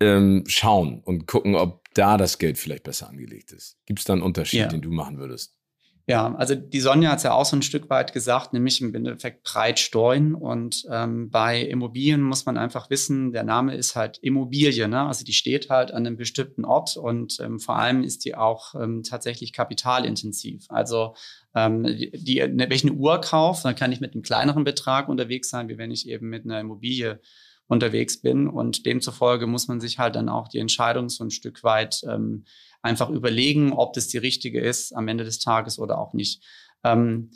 [0.00, 3.76] ähm, schauen und gucken, ob da das Geld vielleicht besser angelegt ist?
[3.86, 4.68] Gibt es da einen Unterschied, ja.
[4.68, 5.56] den du machen würdest?
[6.08, 8.94] Ja, also die Sonja hat es ja auch so ein Stück weit gesagt, nämlich im
[8.94, 10.36] Endeffekt breit streuen.
[10.36, 15.04] Und ähm, bei Immobilien muss man einfach wissen, der Name ist halt Immobilie, ne?
[15.04, 18.76] Also die steht halt an einem bestimmten Ort und ähm, vor allem ist die auch
[18.76, 20.66] ähm, tatsächlich kapitalintensiv.
[20.68, 21.16] Also
[21.56, 25.08] ähm, die, die, wenn ich eine Uhr kaufe, dann kann ich mit einem kleineren Betrag
[25.08, 27.18] unterwegs sein, wie wenn ich eben mit einer Immobilie
[27.66, 28.48] unterwegs bin.
[28.48, 32.44] Und demzufolge muss man sich halt dann auch die Entscheidung so ein Stück weit ähm,
[32.86, 36.42] einfach überlegen, ob das die richtige ist am Ende des Tages oder auch nicht.
[36.84, 37.30] Ähm,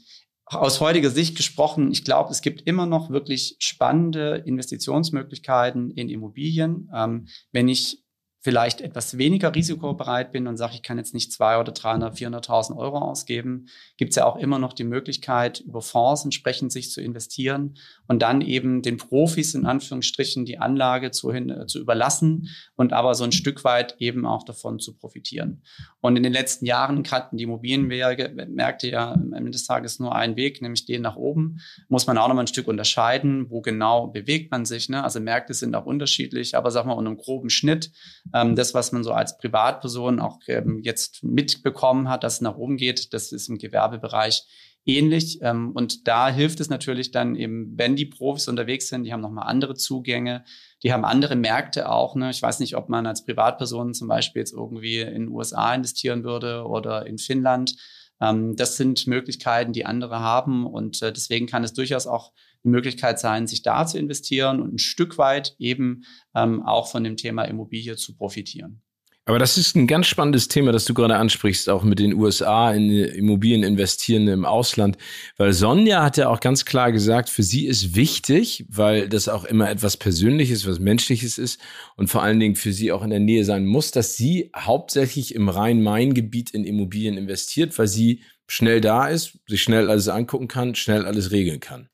[0.46, 6.90] aus heutiger Sicht gesprochen, ich glaube, es gibt immer noch wirklich spannende Investitionsmöglichkeiten in Immobilien.
[6.94, 8.02] Ähm, wenn ich
[8.42, 12.76] vielleicht etwas weniger risikobereit bin und sage, ich kann jetzt nicht zwei oder 300, 400.000
[12.76, 13.66] Euro ausgeben,
[13.98, 17.76] gibt es ja auch immer noch die Möglichkeit, über Fonds entsprechend sich zu investieren
[18.08, 22.94] und dann eben den Profis in Anführungsstrichen die Anlage zu, hin, äh, zu überlassen und
[22.94, 25.62] aber so ein Stück weit eben auch davon zu profitieren.
[26.00, 30.36] Und in den letzten Jahren kannten die Immobilienmärkte ja am Ende des Tages nur einen
[30.36, 31.60] Weg, nämlich den nach oben.
[31.88, 34.88] Muss man auch noch mal ein Stück unterscheiden, wo genau bewegt man sich.
[34.88, 35.04] Ne?
[35.04, 37.90] Also Märkte sind auch unterschiedlich, aber sag mal, unter einem groben Schnitt
[38.34, 42.56] Ähm, das, was man so als Privatperson auch ähm, jetzt mitbekommen hat, dass es nach
[42.56, 44.46] oben geht, das ist im Gewerbebereich
[44.86, 45.40] ähnlich.
[45.42, 49.20] Ähm, und da hilft es natürlich dann eben, wenn die Profis unterwegs sind, die haben
[49.20, 50.44] nochmal andere Zugänge,
[50.82, 52.14] die haben andere Märkte auch.
[52.14, 52.30] Ne?
[52.30, 56.24] Ich weiß nicht, ob man als Privatperson zum Beispiel jetzt irgendwie in den USA investieren
[56.24, 57.76] würde oder in Finnland.
[58.20, 60.66] Ähm, das sind Möglichkeiten, die andere haben.
[60.66, 62.32] Und äh, deswegen kann es durchaus auch
[62.64, 66.04] eine Möglichkeit sein, sich da zu investieren und ein Stück weit eben
[66.34, 68.82] ähm, auch von dem Thema Immobilie zu profitieren.
[69.26, 72.72] Aber das ist ein ganz spannendes Thema, das du gerade ansprichst, auch mit den USA
[72.72, 74.96] in Immobilien investieren im Ausland.
[75.36, 79.44] Weil Sonja hat ja auch ganz klar gesagt, für sie ist wichtig, weil das auch
[79.44, 81.60] immer etwas Persönliches, was Menschliches ist
[81.96, 85.34] und vor allen Dingen für sie auch in der Nähe sein muss, dass sie hauptsächlich
[85.34, 90.74] im Rhein-Main-Gebiet in Immobilien investiert, weil sie schnell da ist, sich schnell alles angucken kann,
[90.74, 91.88] schnell alles regeln kann.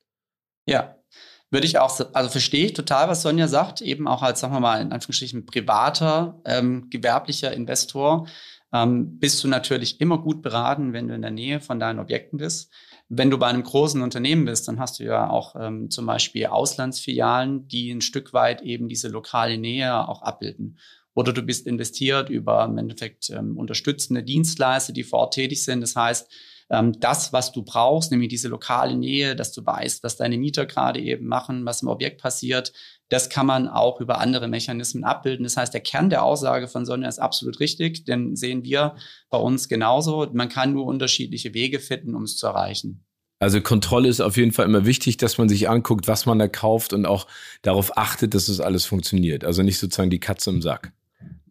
[0.67, 0.97] Ja,
[1.51, 4.61] würde ich auch, also verstehe ich total, was Sonja sagt, eben auch als, sagen wir
[4.61, 8.27] mal, in Anführungsstrichen privater, ähm, gewerblicher Investor,
[8.73, 12.39] ähm, bist du natürlich immer gut beraten, wenn du in der Nähe von deinen Objekten
[12.39, 12.73] bist.
[13.09, 16.47] Wenn du bei einem großen Unternehmen bist, dann hast du ja auch ähm, zum Beispiel
[16.47, 20.79] Auslandsfilialen, die ein Stück weit eben diese lokale Nähe auch abbilden.
[21.15, 25.81] Oder du bist investiert über im Endeffekt ähm, unterstützende Dienstleister, die vor Ort tätig sind.
[25.81, 26.29] Das heißt,
[26.71, 30.67] ähm, das, was du brauchst, nämlich diese lokale Nähe, dass du weißt, was deine Mieter
[30.67, 32.73] gerade eben machen, was im Objekt passiert,
[33.09, 35.45] das kann man auch über andere Mechanismen abbilden.
[35.45, 38.97] Das heißt, der Kern der Aussage von Sonja ist absolut richtig, denn sehen wir
[39.31, 40.29] bei uns genauso.
[40.33, 43.05] Man kann nur unterschiedliche Wege finden, um es zu erreichen.
[43.39, 46.49] Also Kontrolle ist auf jeden Fall immer wichtig, dass man sich anguckt, was man da
[46.49, 47.27] kauft und auch
[47.63, 49.45] darauf achtet, dass das alles funktioniert.
[49.45, 50.93] Also nicht sozusagen die Katze im Sack.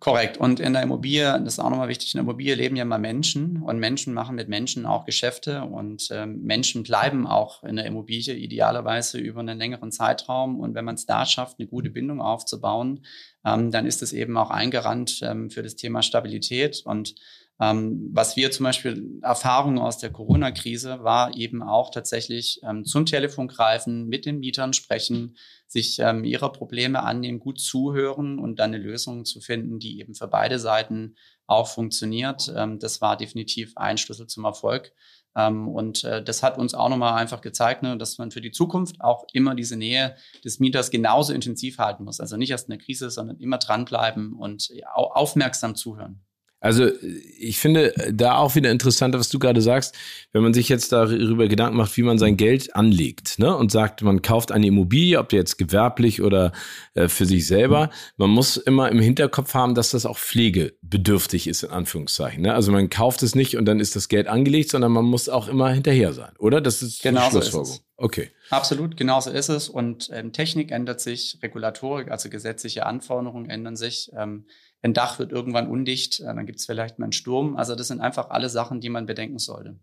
[0.06, 0.38] Korrekt.
[0.38, 3.00] Und in der Immobilie, das ist auch nochmal wichtig, in der Immobilie leben ja immer
[3.00, 7.88] Menschen und Menschen machen mit Menschen auch Geschäfte und ähm, Menschen bleiben auch in der
[7.88, 10.60] Immobilie idealerweise über einen längeren Zeitraum.
[10.60, 13.04] Und wenn man es da schafft, eine gute Bindung aufzubauen,
[13.44, 17.16] ähm, dann ist es eben auch eingerannt ähm, für das Thema Stabilität und
[17.60, 23.06] ähm, was wir zum Beispiel Erfahrungen aus der Corona-Krise war eben auch tatsächlich ähm, zum
[23.06, 25.38] Telefon greifen, mit den Mietern sprechen,
[25.68, 30.16] sich ähm, ihrer Probleme annehmen, gut zuhören und dann eine Lösung zu finden, die eben
[30.16, 31.16] für beide Seiten
[31.48, 32.52] auch funktioniert.
[32.54, 34.92] Ähm, das war definitiv ein Schlüssel zum Erfolg.
[35.38, 38.52] Ähm, und äh, das hat uns auch nochmal einfach gezeigt, ne, dass man für die
[38.52, 42.20] Zukunft auch immer diese Nähe des Mieters genauso intensiv halten muss.
[42.20, 46.26] Also nicht erst in der Krise, sondern immer dranbleiben und ja, aufmerksam zuhören.
[46.60, 46.90] Also
[47.38, 49.94] ich finde da auch wieder interessant, was du gerade sagst,
[50.32, 53.56] wenn man sich jetzt darüber Gedanken macht, wie man sein Geld anlegt ne?
[53.56, 56.54] und sagt, man kauft eine Immobilie, ob jetzt gewerblich oder
[56.96, 61.64] äh, für sich selber, man muss immer im Hinterkopf haben, dass das auch pflegebedürftig ist,
[61.64, 62.42] in Anführungszeichen.
[62.42, 62.54] Ne?
[62.54, 65.48] Also man kauft es nicht und dann ist das Geld angelegt, sondern man muss auch
[65.48, 66.62] immer hinterher sein, oder?
[66.62, 67.80] Das ist genau die Schlussfolgerung.
[67.98, 68.32] Okay.
[68.50, 69.70] Absolut, genauso ist es.
[69.70, 74.12] Und ähm, Technik ändert sich, Regulatorik, also gesetzliche Anforderungen ändern sich.
[74.18, 74.46] Ähm,
[74.86, 77.58] ein Dach wird irgendwann undicht, äh, dann gibt es vielleicht mal einen Sturm.
[77.58, 79.80] Also das sind einfach alle Sachen, die man bedenken sollte.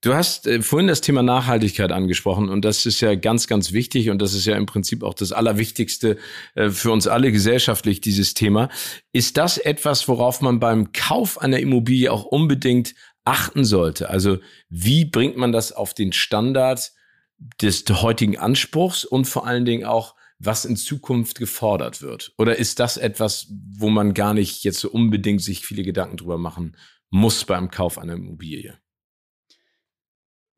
[0.00, 4.10] Du hast äh, vorhin das Thema Nachhaltigkeit angesprochen und das ist ja ganz, ganz wichtig
[4.10, 6.16] und das ist ja im Prinzip auch das Allerwichtigste
[6.54, 8.68] äh, für uns alle gesellschaftlich, dieses Thema.
[9.12, 14.08] Ist das etwas, worauf man beim Kauf einer Immobilie auch unbedingt achten sollte?
[14.08, 16.90] Also wie bringt man das auf den Standard
[17.60, 22.32] des heutigen Anspruchs und vor allen Dingen auch was in Zukunft gefordert wird?
[22.38, 26.38] Oder ist das etwas, wo man gar nicht jetzt so unbedingt sich viele Gedanken drüber
[26.38, 26.76] machen
[27.10, 28.81] muss beim Kauf einer Immobilie?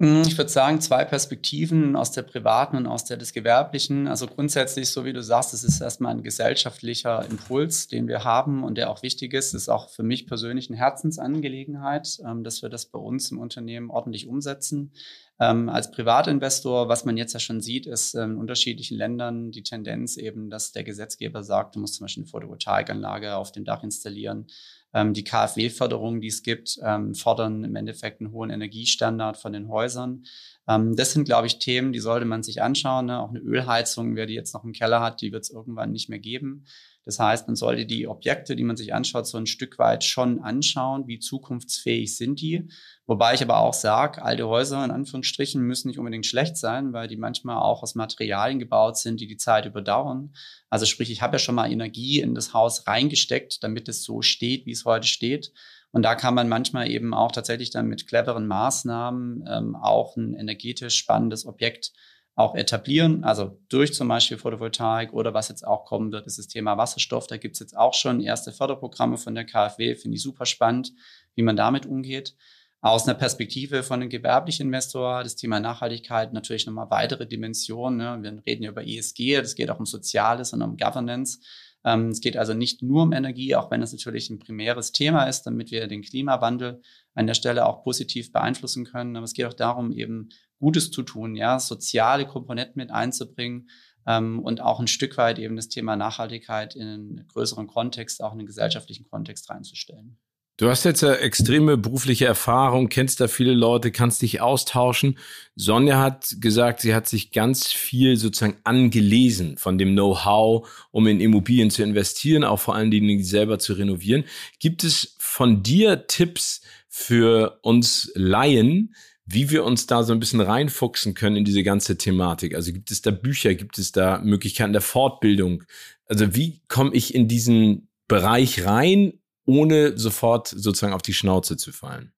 [0.00, 4.08] Hm, ich würde sagen, zwei Perspektiven aus der privaten und aus der des gewerblichen.
[4.08, 8.64] Also grundsätzlich, so wie du sagst, es ist erstmal ein gesellschaftlicher Impuls, den wir haben
[8.64, 9.54] und der auch wichtig ist.
[9.54, 13.38] Das ist auch für mich persönlich eine Herzensangelegenheit, ähm, dass wir das bei uns im
[13.38, 14.92] Unternehmen ordentlich umsetzen.
[15.38, 20.16] Ähm, als Privatinvestor, was man jetzt ja schon sieht, ist in unterschiedlichen Ländern die Tendenz
[20.16, 24.48] eben, dass der Gesetzgeber sagt, du musst zum Beispiel eine Photovoltaikanlage auf dem Dach installieren.
[24.94, 29.68] Ähm, die KfW-Förderung, die es gibt, ähm, fordern im Endeffekt einen hohen Energiestandard von den
[29.68, 30.24] Häusern.
[30.68, 33.06] Ähm, das sind, glaube ich, Themen, die sollte man sich anschauen.
[33.06, 33.20] Ne?
[33.20, 36.08] Auch eine Ölheizung, wer die jetzt noch im Keller hat, die wird es irgendwann nicht
[36.08, 36.64] mehr geben.
[37.04, 40.40] Das heißt, man sollte die Objekte, die man sich anschaut, so ein Stück weit schon
[40.40, 42.70] anschauen, wie zukunftsfähig sind die.
[43.06, 47.06] Wobei ich aber auch sage, alte Häuser in Anführungsstrichen müssen nicht unbedingt schlecht sein, weil
[47.06, 50.32] die manchmal auch aus Materialien gebaut sind, die die Zeit überdauern.
[50.70, 54.22] Also sprich, ich habe ja schon mal Energie in das Haus reingesteckt, damit es so
[54.22, 55.52] steht, wie es heute steht.
[55.90, 60.34] Und da kann man manchmal eben auch tatsächlich dann mit cleveren Maßnahmen ähm, auch ein
[60.34, 61.92] energetisch spannendes Objekt
[62.36, 66.48] auch etablieren, also durch zum Beispiel Photovoltaik oder was jetzt auch kommen wird, ist das
[66.48, 67.28] Thema Wasserstoff.
[67.28, 70.92] Da gibt es jetzt auch schon erste Förderprogramme von der KfW, finde ich super spannend,
[71.36, 72.34] wie man damit umgeht.
[72.80, 77.98] Aus einer Perspektive von einem gewerblichen Investor, das Thema Nachhaltigkeit natürlich nochmal weitere Dimensionen.
[77.98, 78.18] Ne?
[78.20, 81.38] Wir reden ja über ESG, das geht auch um Soziales und um Governance.
[81.84, 85.24] Ähm, es geht also nicht nur um Energie, auch wenn es natürlich ein primäres Thema
[85.24, 86.82] ist, damit wir den Klimawandel
[87.14, 89.16] an der Stelle auch positiv beeinflussen können.
[89.16, 90.30] Aber es geht auch darum, eben
[90.64, 93.68] Gutes zu tun, ja, soziale Komponenten mit einzubringen
[94.06, 98.32] ähm, und auch ein Stück weit eben das Thema Nachhaltigkeit in einen größeren Kontext, auch
[98.32, 100.16] in einen gesellschaftlichen Kontext reinzustellen.
[100.56, 105.18] Du hast jetzt eine extreme berufliche Erfahrung, kennst da viele Leute, kannst dich austauschen.
[105.54, 111.20] Sonja hat gesagt, sie hat sich ganz viel sozusagen angelesen von dem Know-how, um in
[111.20, 114.24] Immobilien zu investieren, auch vor allen Dingen selber zu renovieren.
[114.60, 118.94] Gibt es von dir Tipps für uns Laien,
[119.26, 122.54] wie wir uns da so ein bisschen reinfuchsen können in diese ganze Thematik?
[122.54, 125.64] Also gibt es da Bücher, gibt es da Möglichkeiten der Fortbildung?
[126.06, 129.14] Also wie komme ich in diesen Bereich rein
[129.46, 132.12] ohne sofort sozusagen auf die Schnauze zu fallen?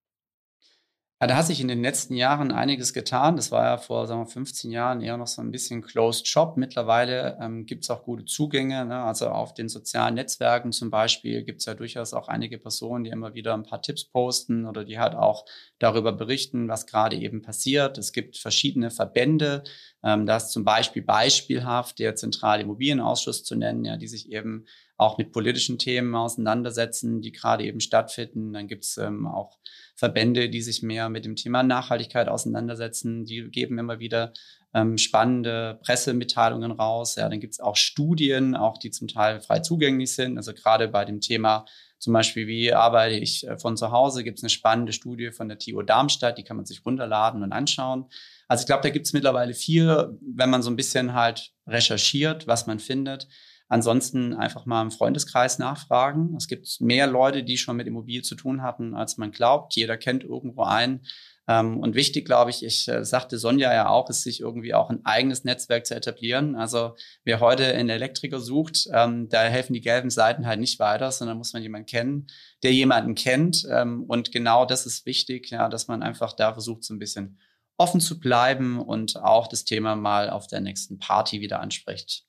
[1.18, 3.36] Ja, da hat sich in den letzten Jahren einiges getan.
[3.36, 6.58] Das war ja vor sagen wir, 15 Jahren eher noch so ein bisschen Closed Shop.
[6.58, 8.84] Mittlerweile ähm, gibt es auch gute Zugänge.
[8.84, 9.02] Ne?
[9.02, 13.10] Also auf den sozialen Netzwerken zum Beispiel gibt es ja durchaus auch einige Personen, die
[13.10, 15.46] immer wieder ein paar Tipps posten oder die halt auch
[15.78, 17.96] darüber berichten, was gerade eben passiert.
[17.96, 19.64] Es gibt verschiedene Verbände.
[20.02, 24.66] Ähm, da zum Beispiel beispielhaft der Zentrale Immobilienausschuss zu nennen, ja, die sich eben
[24.98, 28.52] auch mit politischen Themen auseinandersetzen, die gerade eben stattfinden.
[28.52, 29.58] Dann gibt es ähm, auch
[29.96, 33.24] Verbände, die sich mehr mit dem Thema Nachhaltigkeit auseinandersetzen.
[33.24, 34.32] Die geben immer wieder
[34.74, 37.16] ähm, spannende Pressemitteilungen raus.
[37.16, 40.36] Ja, dann gibt es auch Studien, auch die zum Teil frei zugänglich sind.
[40.36, 41.64] Also gerade bei dem Thema
[41.98, 45.48] zum Beispiel, wie arbeite ich äh, von zu Hause, gibt es eine spannende Studie von
[45.48, 48.06] der TU Darmstadt, die kann man sich runterladen und anschauen.
[48.48, 52.46] Also ich glaube, da gibt es mittlerweile viel, wenn man so ein bisschen halt recherchiert,
[52.46, 53.28] was man findet.
[53.68, 56.34] Ansonsten einfach mal im Freundeskreis nachfragen.
[56.36, 59.74] Es gibt mehr Leute, die schon mit Immobilie zu tun hatten, als man glaubt.
[59.74, 61.00] Jeder kennt irgendwo einen.
[61.48, 64.90] Ähm, und wichtig, glaube ich, ich äh, sagte Sonja ja auch, ist sich irgendwie auch
[64.90, 66.56] ein eigenes Netzwerk zu etablieren.
[66.56, 71.10] Also wer heute einen Elektriker sucht, ähm, da helfen die gelben Seiten halt nicht weiter,
[71.12, 72.26] sondern muss man jemanden kennen,
[72.62, 73.66] der jemanden kennt.
[73.70, 77.38] Ähm, und genau das ist wichtig, ja, dass man einfach da versucht, so ein bisschen
[77.78, 82.24] offen zu bleiben und auch das Thema mal auf der nächsten Party wieder anspricht.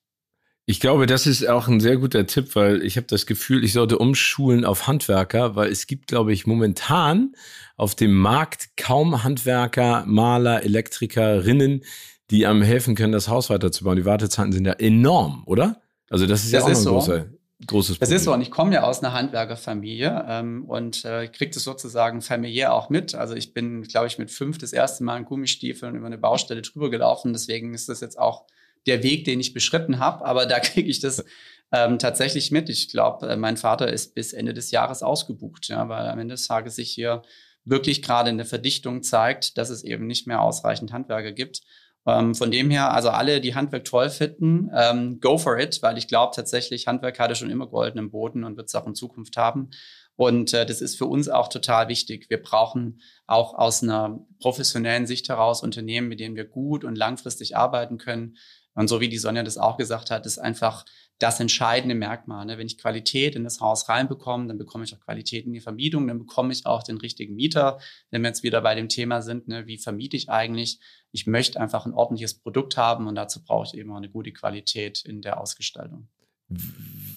[0.70, 3.72] Ich glaube, das ist auch ein sehr guter Tipp, weil ich habe das Gefühl, ich
[3.72, 7.32] sollte umschulen auf Handwerker, weil es gibt, glaube ich, momentan
[7.78, 11.84] auf dem Markt kaum Handwerker, Maler, Elektrikerinnen,
[12.30, 13.96] die einem helfen können, das Haus weiterzubauen.
[13.96, 15.80] Die Wartezeiten sind ja enorm, oder?
[16.10, 16.90] Also das ist das ja auch ist ein so.
[16.90, 17.26] großer,
[17.66, 18.10] großes Problem.
[18.10, 18.34] Das ist so.
[18.34, 22.90] Und ich komme ja aus einer Handwerkerfamilie ähm, und äh, kriege das sozusagen familiär auch
[22.90, 23.14] mit.
[23.14, 26.60] Also ich bin, glaube ich, mit fünf das erste Mal in Gummistiefeln über eine Baustelle
[26.60, 27.32] drüber gelaufen.
[27.32, 28.44] Deswegen ist das jetzt auch
[28.88, 31.24] der Weg, den ich beschritten habe, aber da kriege ich das
[31.72, 32.68] ähm, tatsächlich mit.
[32.68, 36.34] Ich glaube, äh, mein Vater ist bis Ende des Jahres ausgebucht, ja, weil am Ende
[36.34, 37.22] des Tages sich hier
[37.64, 41.60] wirklich gerade in der Verdichtung zeigt, dass es eben nicht mehr ausreichend Handwerker gibt.
[42.06, 45.98] Ähm, von dem her, also alle, die Handwerk toll finden, ähm, go for it, weil
[45.98, 49.36] ich glaube tatsächlich, Handwerk hatte schon immer goldenen Boden und wird es auch in Zukunft
[49.36, 49.70] haben.
[50.16, 52.28] Und äh, das ist für uns auch total wichtig.
[52.28, 57.56] Wir brauchen auch aus einer professionellen Sicht heraus Unternehmen, mit denen wir gut und langfristig
[57.56, 58.36] arbeiten können.
[58.78, 60.84] Und so wie die Sonja das auch gesagt hat, ist einfach
[61.18, 62.46] das entscheidende Merkmal.
[62.46, 62.58] Ne?
[62.58, 66.06] Wenn ich Qualität in das Haus reinbekomme, dann bekomme ich auch Qualität in die Vermietung,
[66.06, 67.80] dann bekomme ich auch den richtigen Mieter.
[68.12, 70.78] Wenn wir jetzt wieder bei dem Thema sind, ne, wie vermiete ich eigentlich?
[71.10, 74.30] Ich möchte einfach ein ordentliches Produkt haben und dazu brauche ich eben auch eine gute
[74.30, 76.06] Qualität in der Ausgestaltung.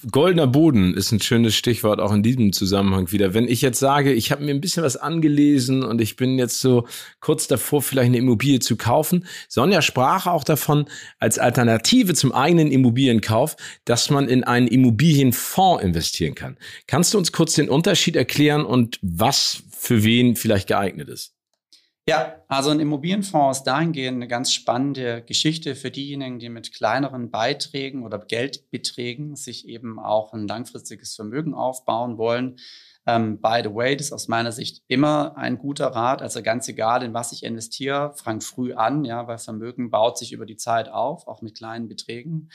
[0.09, 3.35] Goldener Boden ist ein schönes Stichwort auch in diesem Zusammenhang wieder.
[3.35, 6.59] Wenn ich jetzt sage, ich habe mir ein bisschen was angelesen und ich bin jetzt
[6.59, 6.87] so
[7.19, 9.27] kurz davor, vielleicht eine Immobilie zu kaufen.
[9.47, 10.85] Sonja sprach auch davon
[11.19, 13.55] als Alternative zum eigenen Immobilienkauf,
[13.85, 16.57] dass man in einen Immobilienfonds investieren kann.
[16.87, 21.35] Kannst du uns kurz den Unterschied erklären und was für wen vielleicht geeignet ist?
[22.11, 27.31] Ja, also ein Immobilienfonds ist dahingehend eine ganz spannende Geschichte für diejenigen, die mit kleineren
[27.31, 32.57] Beiträgen oder Geldbeträgen sich eben auch ein langfristiges Vermögen aufbauen wollen.
[33.07, 36.21] Ähm, by the way, das ist aus meiner Sicht immer ein guter Rat.
[36.21, 40.33] Also ganz egal, in was ich investiere, fang früh an, ja, weil Vermögen baut sich
[40.33, 42.49] über die Zeit auf, auch mit kleinen Beträgen.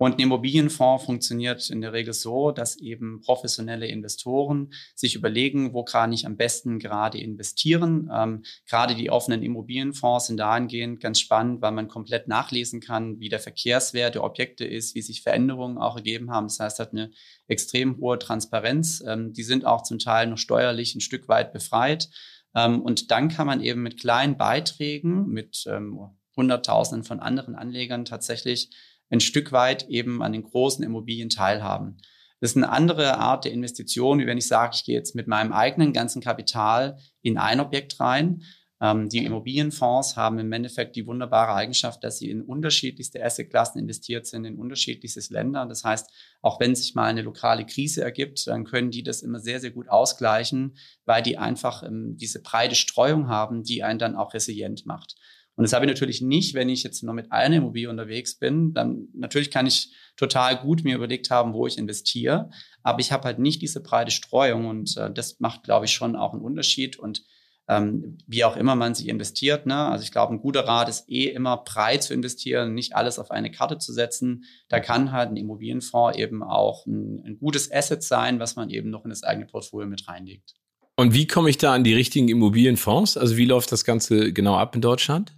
[0.00, 5.84] Und ein Immobilienfonds funktioniert in der Regel so, dass eben professionelle Investoren sich überlegen, wo
[5.84, 8.10] kann ich am besten gerade investieren.
[8.10, 13.28] Ähm, gerade die offenen Immobilienfonds sind dahingehend ganz spannend, weil man komplett nachlesen kann, wie
[13.28, 16.46] der Verkehrswert der Objekte ist, wie sich Veränderungen auch ergeben haben.
[16.46, 17.10] Das heißt, hat eine
[17.46, 19.04] extrem hohe Transparenz.
[19.06, 22.08] Ähm, die sind auch zum Teil noch steuerlich ein Stück weit befreit.
[22.54, 28.06] Ähm, und dann kann man eben mit kleinen Beiträgen, mit ähm, Hunderttausenden von anderen Anlegern
[28.06, 28.70] tatsächlich
[29.10, 31.98] ein Stück weit eben an den großen Immobilien teilhaben.
[32.40, 35.26] Das ist eine andere Art der Investition, wie wenn ich sage, ich gehe jetzt mit
[35.26, 38.42] meinem eigenen ganzen Kapital in ein Objekt rein.
[38.80, 44.26] Ähm, die Immobilienfonds haben im Endeffekt die wunderbare Eigenschaft, dass sie in unterschiedlichste Assetklassen investiert
[44.26, 45.66] sind, in unterschiedlichste Länder.
[45.66, 49.38] Das heißt, auch wenn sich mal eine lokale Krise ergibt, dann können die das immer
[49.38, 54.16] sehr, sehr gut ausgleichen, weil die einfach ähm, diese breite Streuung haben, die einen dann
[54.16, 55.16] auch resilient macht.
[55.60, 58.72] Und das habe ich natürlich nicht, wenn ich jetzt nur mit einer Immobilie unterwegs bin.
[58.72, 62.48] Dann natürlich kann ich total gut mir überlegt haben, wo ich investiere.
[62.82, 66.16] Aber ich habe halt nicht diese breite Streuung und äh, das macht, glaube ich, schon
[66.16, 66.98] auch einen Unterschied.
[66.98, 67.26] Und
[67.68, 69.66] ähm, wie auch immer man sich investiert.
[69.66, 69.76] Ne?
[69.76, 73.30] Also ich glaube, ein guter Rat ist eh immer breit zu investieren, nicht alles auf
[73.30, 74.46] eine Karte zu setzen.
[74.70, 78.88] Da kann halt ein Immobilienfonds eben auch ein, ein gutes Asset sein, was man eben
[78.88, 80.54] noch in das eigene Portfolio mit reinlegt.
[80.96, 83.18] Und wie komme ich da an die richtigen Immobilienfonds?
[83.18, 85.34] Also wie läuft das Ganze genau ab in Deutschland?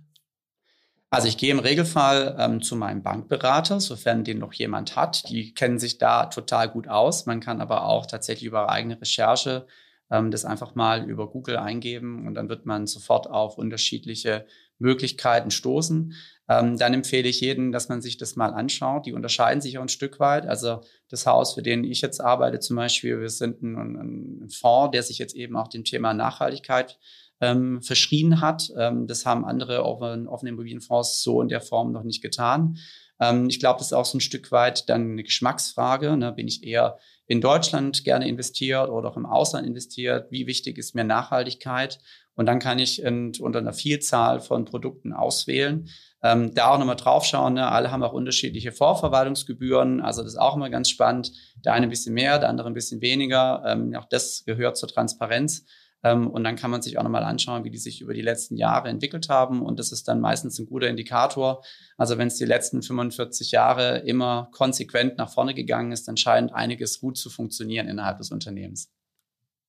[1.12, 5.28] Also ich gehe im Regelfall ähm, zu meinem Bankberater, sofern den noch jemand hat.
[5.28, 7.26] Die kennen sich da total gut aus.
[7.26, 9.66] Man kann aber auch tatsächlich über eigene Recherche
[10.10, 14.46] ähm, das einfach mal über Google eingeben und dann wird man sofort auf unterschiedliche
[14.78, 16.14] Möglichkeiten stoßen.
[16.48, 19.04] Ähm, dann empfehle ich jedem, dass man sich das mal anschaut.
[19.04, 20.46] Die unterscheiden sich auch ein Stück weit.
[20.46, 24.92] Also das Haus, für den ich jetzt arbeite zum Beispiel, wir sind ein, ein Fonds,
[24.92, 26.98] der sich jetzt eben auch dem Thema Nachhaltigkeit
[27.42, 28.72] ähm, verschrien hat.
[28.78, 32.78] Ähm, das haben andere offene, offene Immobilienfonds so in der Form noch nicht getan.
[33.20, 36.16] Ähm, ich glaube, das ist auch so ein Stück weit dann eine Geschmacksfrage.
[36.16, 36.32] Ne?
[36.32, 40.30] Bin ich eher in Deutschland gerne investiert oder auch im Ausland investiert?
[40.30, 41.98] Wie wichtig ist mir Nachhaltigkeit?
[42.34, 45.90] Und dann kann ich unter einer Vielzahl von Produkten auswählen.
[46.22, 47.54] Ähm, da auch nochmal draufschauen.
[47.54, 47.68] Ne?
[47.70, 50.00] Alle haben auch unterschiedliche Vorverwaltungsgebühren.
[50.00, 51.32] Also das ist auch immer ganz spannend.
[51.64, 53.62] Der eine ein bisschen mehr, der andere ein bisschen weniger.
[53.66, 55.66] Ähm, auch das gehört zur Transparenz.
[56.02, 58.56] Ähm, und dann kann man sich auch nochmal anschauen, wie die sich über die letzten
[58.56, 59.62] Jahre entwickelt haben.
[59.62, 61.62] Und das ist dann meistens ein guter Indikator.
[61.96, 66.52] Also wenn es die letzten 45 Jahre immer konsequent nach vorne gegangen ist, dann scheint
[66.52, 68.90] einiges gut zu funktionieren innerhalb des Unternehmens.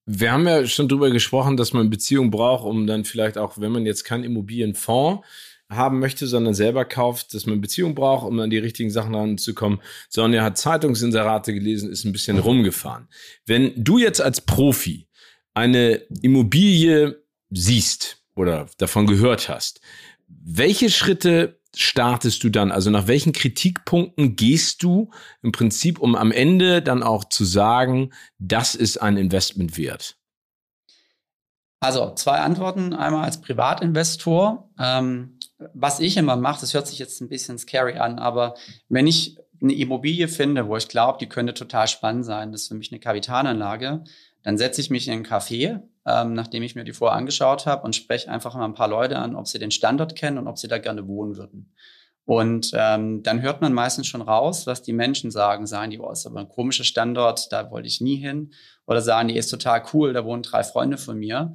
[0.06, 3.72] Wir haben ja schon darüber gesprochen, dass man Beziehung braucht, um dann vielleicht auch, wenn
[3.72, 5.26] man jetzt keinen Immobilienfonds
[5.70, 9.80] haben möchte, sondern selber kauft, dass man Beziehung braucht, um an die richtigen Sachen ranzukommen.
[10.10, 13.08] Sonja hat Zeitungsinserate gelesen, ist ein bisschen rumgefahren.
[13.46, 15.08] Wenn du jetzt als Profi
[15.54, 19.82] eine Immobilie siehst oder davon gehört hast,
[20.28, 22.72] welche Schritte startest du dann?
[22.72, 28.14] Also nach welchen Kritikpunkten gehst du im Prinzip, um am Ende dann auch zu sagen,
[28.40, 30.18] das ist ein Investment wert?
[31.80, 32.94] Also zwei Antworten.
[32.94, 34.70] Einmal als Privatinvestor.
[34.80, 35.40] Ähm,
[35.74, 38.56] was ich immer mache, das hört sich jetzt ein bisschen scary an, aber
[38.90, 42.68] wenn ich eine Immobilie finde, wo ich glaube, die könnte total spannend sein, das ist
[42.70, 44.04] für mich eine Kapitalanlage,
[44.44, 47.84] dann setze ich mich in einen Café, ähm, nachdem ich mir die vorher angeschaut habe
[47.84, 50.58] und spreche einfach mal ein paar Leute an, ob sie den Standort kennen und ob
[50.58, 51.74] sie da gerne wohnen würden.
[52.26, 55.66] Und ähm, dann hört man meistens schon raus, was die Menschen sagen.
[55.66, 58.54] Sagen die, oh, ist aber ein komischer Standort, da wollte ich nie hin.
[58.86, 61.54] Oder sagen die, ist total cool, da wohnen drei Freunde von mir.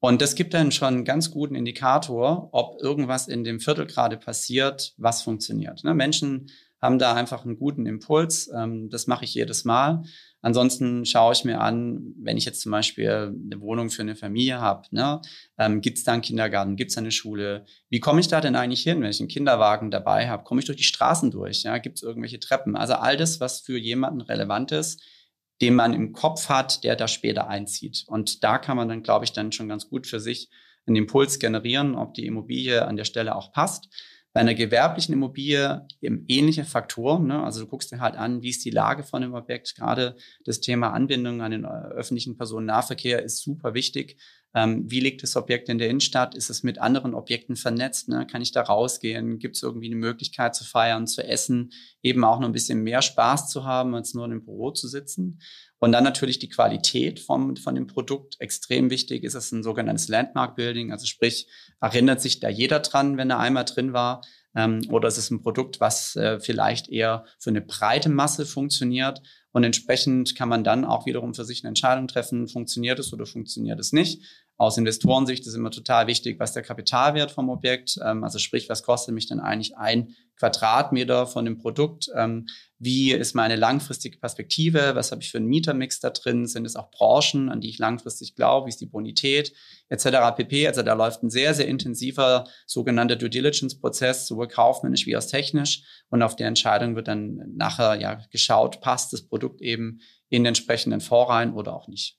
[0.00, 4.16] Und das gibt dann schon einen ganz guten Indikator, ob irgendwas in dem Viertel gerade
[4.16, 5.84] passiert, was funktioniert.
[5.84, 5.94] Ne?
[5.94, 8.50] Menschen haben da einfach einen guten Impuls.
[8.54, 10.04] Ähm, das mache ich jedes Mal.
[10.46, 14.60] Ansonsten schaue ich mir an, wenn ich jetzt zum Beispiel eine Wohnung für eine Familie
[14.60, 15.20] habe, ne,
[15.58, 17.66] ähm, gibt es da einen Kindergarten, gibt es eine Schule?
[17.88, 20.44] Wie komme ich da denn eigentlich hin, wenn ich einen Kinderwagen dabei habe?
[20.44, 21.64] Komme ich durch die Straßen durch?
[21.64, 21.78] Ja?
[21.78, 22.76] Gibt es irgendwelche Treppen?
[22.76, 25.02] Also all das, was für jemanden relevant ist,
[25.60, 28.04] den man im Kopf hat, der da später einzieht.
[28.06, 30.48] Und da kann man dann, glaube ich, dann schon ganz gut für sich
[30.86, 33.88] einen Impuls generieren, ob die Immobilie an der Stelle auch passt.
[34.36, 37.26] Bei einer gewerblichen Immobilie eben ähnliche Faktoren.
[37.26, 37.42] Ne?
[37.42, 39.74] Also du guckst dir halt an, wie ist die Lage von dem Objekt.
[39.74, 40.14] Gerade
[40.44, 44.20] das Thema Anbindung an den äh, öffentlichen Personennahverkehr ist super wichtig.
[44.54, 46.34] Ähm, wie liegt das Objekt in der Innenstadt?
[46.34, 48.10] Ist es mit anderen Objekten vernetzt?
[48.10, 48.26] Ne?
[48.26, 49.38] Kann ich da rausgehen?
[49.38, 51.70] Gibt es irgendwie eine Möglichkeit zu feiern, zu essen,
[52.02, 54.86] eben auch noch ein bisschen mehr Spaß zu haben, als nur in einem Büro zu
[54.86, 55.40] sitzen?
[55.78, 58.36] Und dann natürlich die Qualität vom, von dem Produkt.
[58.38, 60.90] Extrem wichtig ist es ein sogenanntes Landmark Building.
[60.90, 61.48] Also sprich,
[61.80, 64.22] erinnert sich da jeder dran, wenn er einmal drin war?
[64.54, 69.20] Ähm, oder ist es ein Produkt, was äh, vielleicht eher für eine breite Masse funktioniert?
[69.52, 73.26] Und entsprechend kann man dann auch wiederum für sich eine Entscheidung treffen, funktioniert es oder
[73.26, 74.22] funktioniert es nicht.
[74.58, 78.82] Aus Investorensicht ist immer total wichtig, was der Kapitalwert vom Objekt, ähm, also sprich, was
[78.82, 82.08] kostet mich denn eigentlich ein Quadratmeter von dem Produkt?
[82.14, 82.46] Ähm,
[82.78, 84.94] wie ist meine langfristige Perspektive?
[84.94, 86.46] Was habe ich für einen Mietermix da drin?
[86.46, 88.66] Sind es auch Branchen, an die ich langfristig glaube?
[88.66, 89.52] Wie ist die Bonität?
[89.88, 90.06] Etc.
[90.36, 90.66] pp.
[90.66, 95.82] Also da läuft ein sehr, sehr intensiver sogenannter Due Diligence-Prozess, sowohl kaufmännisch wie auch technisch.
[96.10, 100.46] Und auf der Entscheidung wird dann nachher ja geschaut, passt das Produkt eben in den
[100.46, 102.18] entsprechenden Fonds rein oder auch nicht.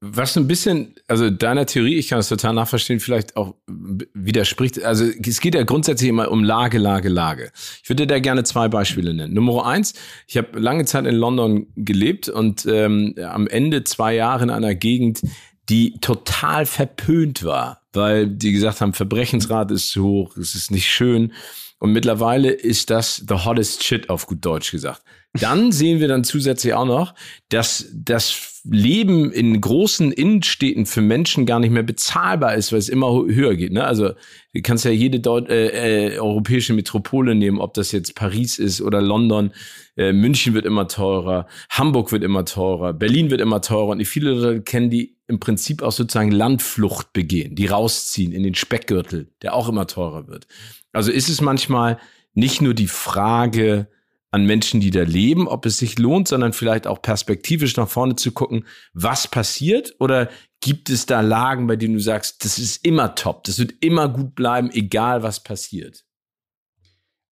[0.00, 4.80] Was ein bisschen, also deiner Theorie, ich kann es total nachverstehen, vielleicht auch widerspricht.
[4.84, 7.50] Also es geht ja grundsätzlich immer um Lage, Lage, Lage.
[7.82, 9.34] Ich würde da gerne zwei Beispiele nennen.
[9.34, 9.94] Nummer eins,
[10.28, 14.76] ich habe lange Zeit in London gelebt und ähm, am Ende zwei Jahre in einer
[14.76, 15.22] Gegend,
[15.68, 20.88] die total verpönt war, weil die gesagt haben, Verbrechensrate ist zu hoch, es ist nicht
[20.88, 21.32] schön.
[21.80, 25.02] Und mittlerweile ist das the hottest shit auf gut Deutsch gesagt.
[25.34, 27.14] Dann sehen wir dann zusätzlich auch noch,
[27.48, 32.88] dass das Leben in großen Innenstädten für Menschen gar nicht mehr bezahlbar ist, weil es
[32.88, 33.72] immer höher geht.
[33.72, 33.84] Ne?
[33.84, 34.10] Also
[34.52, 38.82] du kannst ja jede Deut äh, äh, europäische Metropole nehmen, ob das jetzt Paris ist
[38.82, 39.52] oder London.
[39.96, 43.90] Äh, München wird immer teurer, Hamburg wird immer teurer, Berlin wird immer teurer.
[43.90, 48.54] Und viele Leute kennen die im Prinzip auch sozusagen Landflucht begehen, die rausziehen in den
[48.54, 50.46] Speckgürtel, der auch immer teurer wird.
[50.92, 51.98] Also ist es manchmal
[52.34, 53.88] nicht nur die Frage,
[54.30, 58.16] an Menschen, die da leben, ob es sich lohnt, sondern vielleicht auch perspektivisch nach vorne
[58.16, 60.28] zu gucken, was passiert oder
[60.60, 64.08] gibt es da Lagen, bei denen du sagst, das ist immer top, das wird immer
[64.08, 66.04] gut bleiben, egal was passiert?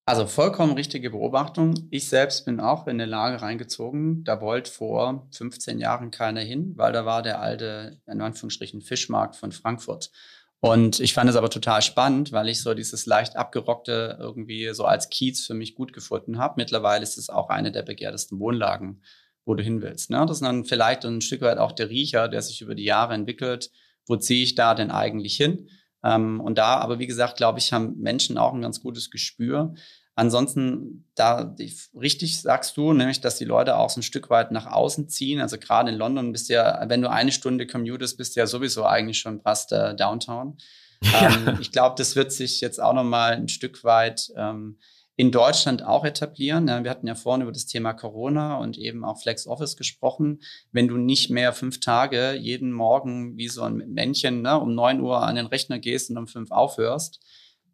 [0.08, 1.88] Also vollkommen richtige Beobachtung.
[1.90, 4.22] Ich selbst bin auch in eine Lage reingezogen.
[4.22, 9.34] Da wollte vor 15 Jahren keiner hin, weil da war der alte, in Anführungsstrichen, Fischmarkt
[9.34, 10.12] von Frankfurt.
[10.60, 14.84] Und ich fand es aber total spannend, weil ich so dieses leicht abgerockte irgendwie so
[14.84, 16.54] als Kiez für mich gut gefunden habe.
[16.56, 19.02] Mittlerweile ist es auch eine der begehrtesten Wohnlagen,
[19.44, 20.10] wo du hin willst.
[20.10, 20.24] Ne?
[20.26, 23.14] Das ist dann vielleicht ein Stück weit auch der Riecher, der sich über die Jahre
[23.14, 23.70] entwickelt.
[24.06, 25.68] Wo ziehe ich da denn eigentlich hin?
[26.02, 29.74] Ähm, und da, aber wie gesagt, glaube ich, haben Menschen auch ein ganz gutes Gespür.
[30.18, 31.54] Ansonsten, da
[31.94, 35.42] richtig sagst du, nämlich, dass die Leute auch so ein Stück weit nach außen ziehen.
[35.42, 38.46] Also gerade in London bist du ja, wenn du eine Stunde commutest, bist du ja
[38.46, 40.56] sowieso eigentlich schon fast äh, Downtown.
[41.02, 41.28] Ja.
[41.28, 44.78] Ähm, ich glaube, das wird sich jetzt auch noch mal ein Stück weit ähm,
[45.14, 46.68] in Deutschland auch etablieren.
[46.68, 50.40] Ja, wir hatten ja vorhin über das Thema Corona und eben auch Flex Office gesprochen.
[50.72, 55.00] Wenn du nicht mehr fünf Tage jeden Morgen wie so ein Männchen ne, um neun
[55.00, 57.20] Uhr an den Rechner gehst und um fünf aufhörst,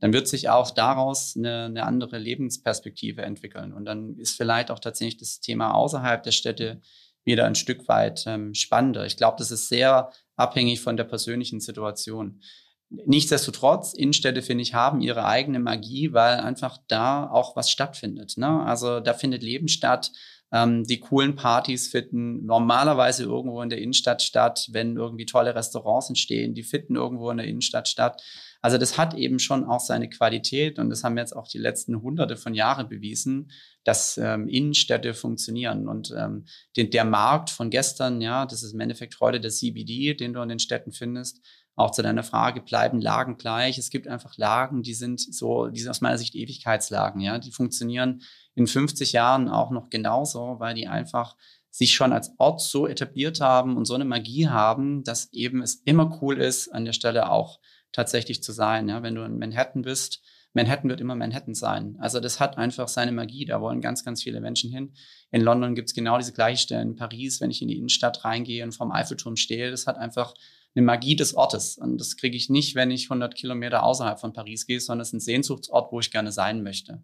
[0.03, 3.73] dann wird sich auch daraus eine, eine andere Lebensperspektive entwickeln.
[3.73, 6.81] Und dann ist vielleicht auch tatsächlich das Thema außerhalb der Städte
[7.23, 9.07] wieder ein Stück weit ähm, spannender.
[9.07, 12.43] Ich glaube, das ist sehr abhängig von der persönlichen Situation.
[12.91, 18.35] Nichtsdestotrotz, Innenstädte, finde ich, haben ihre eigene Magie, weil einfach da auch was stattfindet.
[18.39, 18.61] Ne?
[18.65, 20.11] Also da findet Leben statt.
[20.51, 26.09] Ähm, die coolen Partys finden normalerweise irgendwo in der Innenstadt statt, wenn irgendwie tolle Restaurants
[26.09, 28.21] entstehen, die finden irgendwo in der Innenstadt statt.
[28.63, 32.01] Also das hat eben schon auch seine Qualität und das haben jetzt auch die letzten
[32.01, 33.51] hunderte von Jahren bewiesen,
[33.83, 35.89] dass ähm, Innenstädte funktionieren.
[35.89, 36.47] Und ähm,
[36.77, 40.41] den, der Markt von gestern, ja, das ist im Endeffekt heute der CBD, den du
[40.41, 41.41] in den Städten findest.
[41.75, 43.79] Auch zu deiner Frage, bleiben Lagen gleich?
[43.79, 47.39] Es gibt einfach Lagen, die sind so, die sind aus meiner Sicht Ewigkeitslagen, ja.
[47.39, 48.23] Die funktionieren
[48.55, 51.37] in 50 Jahren auch noch genauso, weil die einfach
[51.71, 55.77] sich schon als Ort so etabliert haben und so eine Magie haben, dass eben es
[55.85, 57.59] immer cool ist, an der Stelle auch
[57.93, 58.89] tatsächlich zu sein.
[58.89, 60.23] Ja, wenn du in Manhattan bist,
[60.55, 61.97] Manhattan wird immer Manhattan sein.
[61.99, 63.45] Also das hat einfach seine Magie.
[63.47, 64.93] Da wollen ganz, ganz viele Menschen hin.
[65.31, 66.83] In London gibt es genau diese gleiche Stelle.
[66.83, 70.35] In Paris, wenn ich in die Innenstadt reingehe und vom Eiffelturm stehe, das hat einfach
[70.75, 71.79] eine Magie des Ortes.
[71.79, 75.09] Und das kriege ich nicht, wenn ich 100 Kilometer außerhalb von Paris gehe, sondern es
[75.09, 77.03] ist ein Sehnsuchtsort, wo ich gerne sein möchte.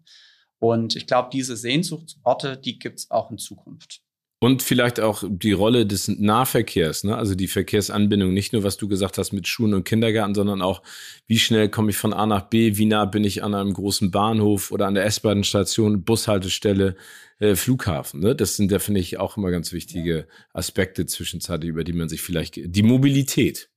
[0.59, 4.01] Und ich glaube, diese Sehnsuchtsorte, die gibt es auch in Zukunft.
[4.41, 7.17] Und vielleicht auch die Rolle des Nahverkehrs, ne?
[7.17, 10.81] also die Verkehrsanbindung, nicht nur was du gesagt hast mit Schulen und Kindergarten, sondern auch,
[11.27, 14.11] wie schnell komme ich von A nach B, wie nah bin ich an einem großen
[14.11, 16.95] Bahnhof oder an der S-Bahn-Station, Bushaltestelle,
[17.39, 18.21] äh, Flughafen.
[18.21, 18.33] Ne?
[18.33, 22.21] Das sind ja, finde ich, auch immer ganz wichtige Aspekte zwischenzeitlich, über die man sich
[22.21, 23.69] vielleicht, die Mobilität.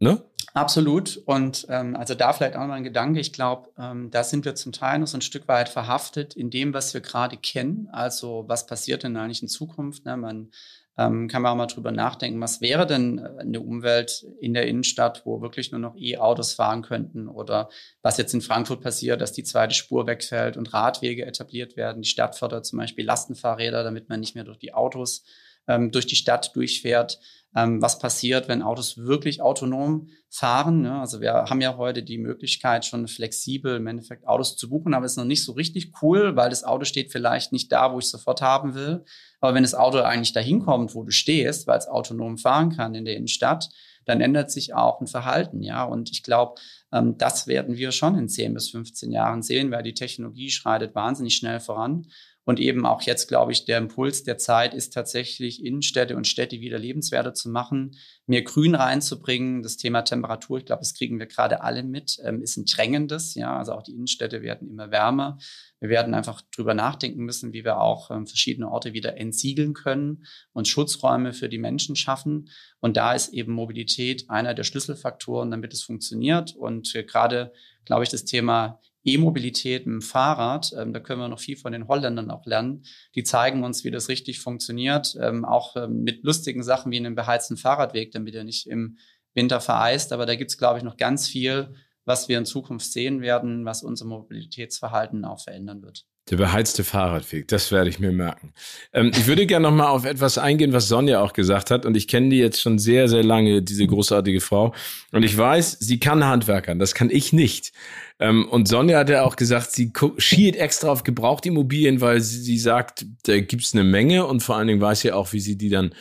[0.00, 0.22] Ne?
[0.54, 1.18] Absolut.
[1.26, 3.20] Und ähm, also da vielleicht auch noch ein Gedanke.
[3.20, 6.50] Ich glaube, ähm, da sind wir zum Teil noch so ein Stück weit verhaftet in
[6.50, 7.88] dem, was wir gerade kennen.
[7.92, 10.04] Also was passiert denn eigentlich in Zukunft?
[10.04, 10.16] Ne?
[10.16, 10.50] Man
[10.96, 14.66] ähm, kann man auch mal drüber nachdenken, was wäre denn äh, eine Umwelt in der
[14.66, 17.68] Innenstadt, wo wirklich nur noch E-Autos fahren könnten oder
[18.02, 22.02] was jetzt in Frankfurt passiert, dass die zweite Spur wegfällt und Radwege etabliert werden.
[22.02, 25.24] Die Stadt fördert zum Beispiel Lastenfahrräder, damit man nicht mehr durch die Autos
[25.68, 27.20] ähm, durch die Stadt durchfährt
[27.56, 30.82] ähm, was passiert, wenn Autos wirklich autonom fahren.
[30.82, 31.00] Ne?
[31.00, 35.06] Also wir haben ja heute die Möglichkeit, schon flexibel im Endeffekt Autos zu buchen, aber
[35.06, 37.98] es ist noch nicht so richtig cool, weil das Auto steht vielleicht nicht da, wo
[37.98, 39.04] ich sofort haben will.
[39.40, 42.94] Aber wenn das Auto eigentlich dahin kommt, wo du stehst, weil es autonom fahren kann
[42.94, 43.70] in der Innenstadt,
[44.04, 45.84] dann ändert sich auch ein Verhalten, ja.
[45.84, 46.54] Und ich glaube,
[46.92, 50.94] ähm, das werden wir schon in 10 bis 15 Jahren sehen, weil die Technologie schreitet
[50.94, 52.06] wahnsinnig schnell voran.
[52.48, 56.62] Und eben auch jetzt, glaube ich, der Impuls der Zeit ist tatsächlich, Innenstädte und Städte
[56.62, 59.62] wieder lebenswerter zu machen, mehr Grün reinzubringen.
[59.62, 63.34] Das Thema Temperatur, ich glaube, das kriegen wir gerade alle mit, ähm, ist ein drängendes.
[63.34, 65.36] Ja, also auch die Innenstädte werden immer wärmer.
[65.78, 70.24] Wir werden einfach drüber nachdenken müssen, wie wir auch ähm, verschiedene Orte wieder entsiegeln können
[70.54, 72.48] und Schutzräume für die Menschen schaffen.
[72.80, 76.56] Und da ist eben Mobilität einer der Schlüsselfaktoren, damit es funktioniert.
[76.56, 77.52] Und äh, gerade,
[77.84, 78.80] glaube ich, das Thema
[79.14, 82.84] E-Mobilität dem Fahrrad, ähm, da können wir noch viel von den Holländern auch lernen.
[83.14, 87.14] Die zeigen uns, wie das richtig funktioniert, ähm, auch ähm, mit lustigen Sachen wie einem
[87.14, 88.98] beheizten Fahrradweg, damit er nicht im
[89.34, 90.12] Winter vereist.
[90.12, 93.64] Aber da gibt es, glaube ich, noch ganz viel, was wir in Zukunft sehen werden,
[93.64, 96.06] was unser Mobilitätsverhalten auch verändern wird.
[96.30, 98.52] Der beheizte Fahrradweg, das werde ich mir merken.
[98.92, 101.86] Ähm, ich würde gerne noch mal auf etwas eingehen, was Sonja auch gesagt hat.
[101.86, 104.74] Und ich kenne die jetzt schon sehr, sehr lange, diese großartige Frau.
[105.12, 107.72] Und ich weiß, sie kann Handwerkern, das kann ich nicht.
[108.20, 112.58] Ähm, und Sonja hat ja auch gesagt, sie schielt extra auf Gebrauchtimmobilien, weil sie, sie
[112.58, 114.26] sagt, da gibt's eine Menge.
[114.26, 115.94] Und vor allen Dingen weiß sie auch, wie sie die dann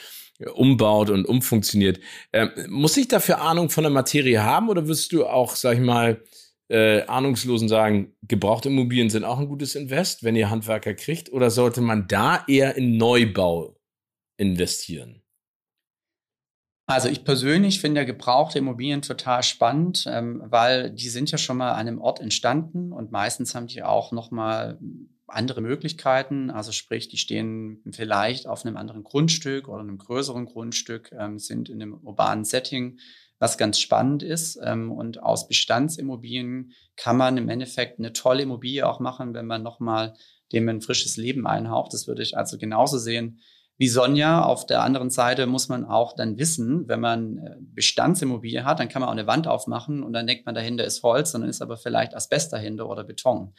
[0.54, 2.00] umbaut und umfunktioniert.
[2.34, 5.84] Ähm, muss ich dafür Ahnung von der Materie haben oder wirst du auch, sag ich
[5.84, 6.22] mal,
[6.70, 11.32] äh, Ahnungslosen sagen, gebrauchte Immobilien sind auch ein gutes Invest, wenn ihr Handwerker kriegt?
[11.32, 13.78] Oder sollte man da eher in Neubau
[14.38, 15.24] investieren?
[16.90, 21.58] Also ich persönlich finde ja gebrauchte Immobilien total spannend, ähm, weil die sind ja schon
[21.58, 24.80] mal an einem Ort entstanden und meistens haben die auch noch mal
[25.28, 26.50] andere Möglichkeiten.
[26.50, 31.68] Also sprich, die stehen vielleicht auf einem anderen Grundstück oder einem größeren Grundstück, ähm, sind
[31.68, 33.00] in einem urbanen Setting
[33.40, 34.60] was ganz spannend ist.
[34.64, 39.64] Ähm, und aus Bestandsimmobilien kann man im Endeffekt eine tolle Immobilie auch machen, wenn man
[39.64, 40.14] nochmal
[40.54, 41.94] dem ein frisches Leben einhaucht.
[41.94, 43.40] Das würde ich also genauso sehen
[43.78, 44.44] wie Sonja.
[44.44, 48.90] Auf der anderen Seite muss man auch dann wissen, wenn man äh, Bestandsimmobilie hat, dann
[48.90, 51.62] kann man auch eine Wand aufmachen und dann denkt man, dahinter ist Holz, sondern ist
[51.62, 53.54] aber vielleicht Asbest dahinter oder Beton.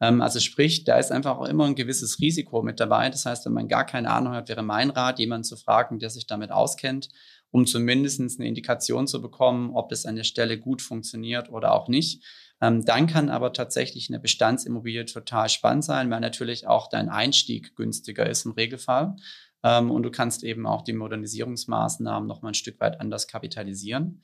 [0.00, 3.10] Ähm, also sprich, da ist einfach auch immer ein gewisses Risiko mit dabei.
[3.10, 6.10] Das heißt, wenn man gar keine Ahnung hat, wäre mein Rat, jemanden zu fragen, der
[6.10, 7.10] sich damit auskennt
[7.50, 11.88] um zumindest eine Indikation zu bekommen, ob es an der Stelle gut funktioniert oder auch
[11.88, 12.24] nicht.
[12.60, 17.74] Ähm, dann kann aber tatsächlich eine Bestandsimmobilie total spannend sein, weil natürlich auch dein Einstieg
[17.74, 19.16] günstiger ist im Regelfall.
[19.62, 24.22] Ähm, und du kannst eben auch die Modernisierungsmaßnahmen noch mal ein Stück weit anders kapitalisieren.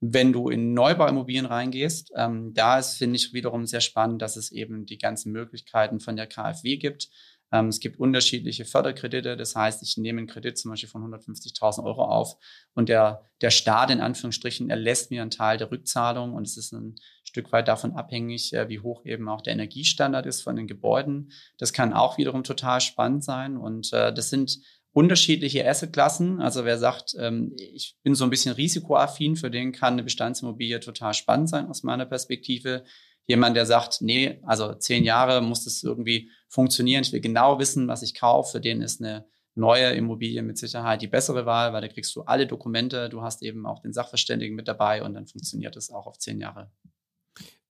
[0.00, 4.52] Wenn du in Neubauimmobilien reingehst, ähm, da ist, finde ich, wiederum sehr spannend, dass es
[4.52, 7.08] eben die ganzen Möglichkeiten von der KfW gibt.
[7.52, 9.36] Ähm, es gibt unterschiedliche Förderkredite.
[9.36, 12.36] Das heißt, ich nehme einen Kredit zum Beispiel von 150.000 Euro auf
[12.74, 16.72] und der, der Staat in Anführungsstrichen erlässt mir einen Teil der Rückzahlung und es ist
[16.72, 20.66] ein Stück weit davon abhängig, äh, wie hoch eben auch der Energiestandard ist von den
[20.66, 21.32] Gebäuden.
[21.58, 24.58] Das kann auch wiederum total spannend sein und äh, das sind
[24.96, 26.40] unterschiedliche Assetklassen.
[26.40, 30.80] Also wer sagt, ähm, ich bin so ein bisschen risikoaffin, für den kann eine Bestandsimmobilie
[30.80, 32.82] total spannend sein aus meiner Perspektive.
[33.26, 37.02] Jemand, der sagt, nee, also zehn Jahre muss das irgendwie funktionieren.
[37.02, 38.52] Ich will genau wissen, was ich kaufe.
[38.52, 42.22] Für den ist eine neue Immobilie mit Sicherheit die bessere Wahl, weil da kriegst du
[42.22, 46.06] alle Dokumente, du hast eben auch den Sachverständigen mit dabei und dann funktioniert es auch
[46.06, 46.70] auf zehn Jahre.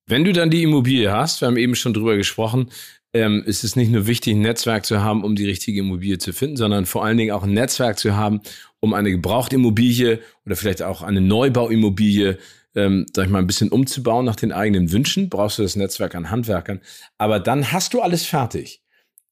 [0.07, 2.71] Wenn du dann die Immobilie hast, wir haben eben schon drüber gesprochen,
[3.13, 6.33] ähm, ist es nicht nur wichtig, ein Netzwerk zu haben, um die richtige Immobilie zu
[6.33, 8.41] finden, sondern vor allen Dingen auch ein Netzwerk zu haben,
[8.81, 12.39] um eine Gebrauchtimmobilie oder vielleicht auch eine Neubauimmobilie
[12.77, 16.15] ähm, sag ich mal, ein bisschen umzubauen nach den eigenen Wünschen, brauchst du das Netzwerk
[16.15, 16.81] an Handwerkern.
[17.19, 18.85] Aber dann hast du alles fertig,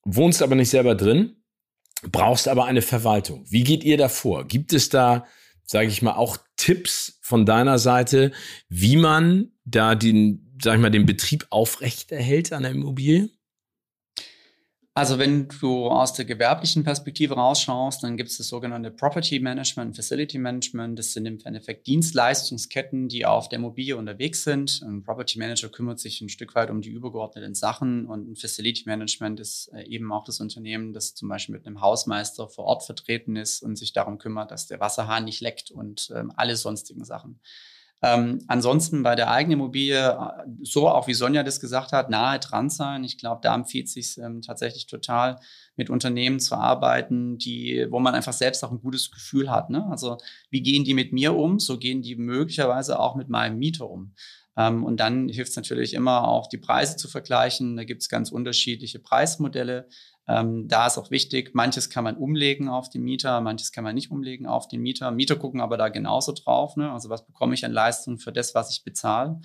[0.05, 1.36] wohnst aber nicht selber drin,
[2.11, 3.45] brauchst aber eine Verwaltung.
[3.49, 4.49] Wie geht ihr da vor?
[4.49, 5.26] Gibt es da,
[5.64, 8.32] sage ich mal, auch Tipps von deiner Seite,
[8.68, 13.30] wie man da den, sag ich mal, den Betrieb aufrechterhält an der Immobilie?
[14.97, 19.97] Also wenn du aus der gewerblichen Perspektive rausschaust, dann gibt es das sogenannte Property Management,
[19.97, 20.97] Facility Management.
[20.97, 24.82] Das sind im Endeffekt Dienstleistungsketten, die auf der Immobilie unterwegs sind.
[24.86, 28.84] Ein Property Manager kümmert sich ein Stück weit um die übergeordneten Sachen und ein Facility
[28.86, 32.84] Management ist äh, eben auch das Unternehmen, das zum Beispiel mit einem Hausmeister vor Ort
[32.84, 37.05] vertreten ist und sich darum kümmert, dass der Wasserhahn nicht leckt und ähm, alle sonstigen
[37.05, 37.40] Sachen.
[38.05, 40.17] Ähm, ansonsten bei der eigenen Immobilie, äh,
[40.63, 43.03] so auch wie Sonja das gesagt hat, nahe dran sein.
[43.03, 45.41] Ich glaube, da empfiehlt sich ähm, tatsächlich total,
[45.77, 49.71] mit Unternehmen zu arbeiten, die, wo man einfach selbst auch ein gutes Gefühl hat.
[49.71, 49.85] Ne?
[49.91, 50.19] Also
[50.51, 51.59] wie gehen die mit mir um?
[51.59, 54.13] So gehen die möglicherweise auch mit meinem Mieter um.
[54.57, 57.77] Ähm, und dann hilft es natürlich immer auch, die Preise zu vergleichen.
[57.77, 59.89] Da gibt es ganz unterschiedliche Preismodelle.
[60.27, 63.95] Ähm, da ist auch wichtig, manches kann man umlegen auf den Mieter, manches kann man
[63.95, 65.11] nicht umlegen auf den Mieter.
[65.11, 66.77] Mieter gucken aber da genauso drauf.
[66.77, 66.91] Ne?
[66.91, 69.41] Also was bekomme ich an Leistung für das, was ich bezahle?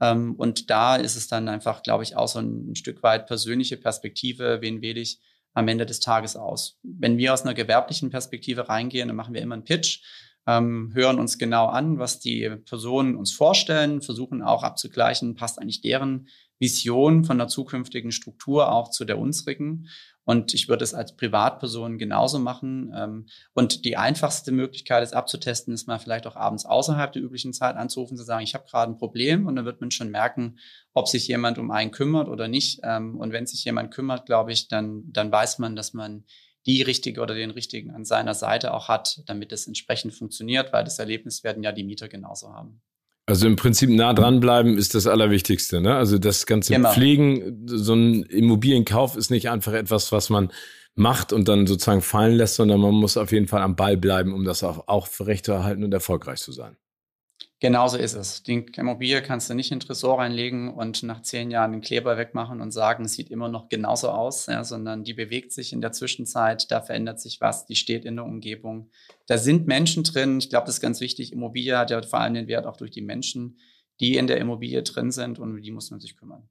[0.00, 3.76] Ähm, und da ist es dann einfach, glaube ich, auch so ein, Stück weit persönliche
[3.76, 5.20] Perspektive, wen wähle ich
[5.54, 6.78] am Ende des Tages aus.
[6.82, 10.00] Wenn wir aus einer gewerblichen Perspektive reingehen, dann machen wir immer einen Pitch
[10.46, 15.82] ähm, hören uns genau an, was die Personen uns vorstellen, versuchen auch abzugleichen, passt eigentlich
[15.82, 16.28] deren
[16.62, 19.88] Vision von der zukünftigen Struktur auch zu der unsrigen.
[20.24, 22.92] Und ich würde es als Privatperson genauso machen.
[22.96, 27.52] Ähm, und die einfachste Möglichkeit, es abzutesten, ist mal vielleicht auch abends außerhalb der üblichen
[27.52, 29.46] Zeit anzurufen, zu sagen, ich habe gerade ein Problem.
[29.46, 30.58] Und dann wird man schon merken,
[30.94, 32.80] ob sich jemand um einen kümmert oder nicht.
[32.84, 36.24] Ähm, und wenn sich jemand kümmert, glaube ich, dann, dann weiß man, dass man
[36.64, 40.84] die richtige oder den richtigen an seiner Seite auch hat, damit es entsprechend funktioniert, weil
[40.84, 42.80] das Erlebnis werden ja die Mieter genauso haben.
[43.26, 45.80] Also im Prinzip nah dranbleiben ist das Allerwichtigste.
[45.80, 45.94] Ne?
[45.94, 46.92] Also das ganze genau.
[46.92, 50.52] Pflegen, so ein Immobilienkauf ist nicht einfach etwas, was man
[50.94, 54.34] macht und dann sozusagen fallen lässt, sondern man muss auf jeden Fall am Ball bleiben,
[54.34, 55.08] um das auch, auch
[55.52, 56.76] erhalten und erfolgreich zu sein.
[57.62, 58.42] Genauso ist es.
[58.42, 62.18] Die Immobilie kannst du nicht in den Tresor reinlegen und nach zehn Jahren den Kleber
[62.18, 65.80] wegmachen und sagen, es sieht immer noch genauso aus, ja, sondern die bewegt sich in
[65.80, 68.90] der Zwischenzeit, da verändert sich was, die steht in der Umgebung.
[69.28, 70.38] Da sind Menschen drin.
[70.38, 71.32] Ich glaube, das ist ganz wichtig.
[71.32, 73.60] Immobilie hat ja vor allem den Wert auch durch die Menschen,
[74.00, 76.48] die in der Immobilie drin sind und um die muss man sich kümmern.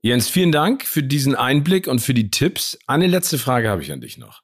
[0.00, 2.78] Jens, vielen Dank für diesen Einblick und für die Tipps.
[2.86, 4.40] Eine letzte Frage habe ich an dich noch.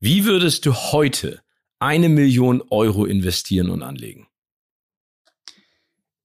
[0.00, 1.42] Wie würdest du heute
[1.78, 4.27] eine Million Euro investieren und anlegen?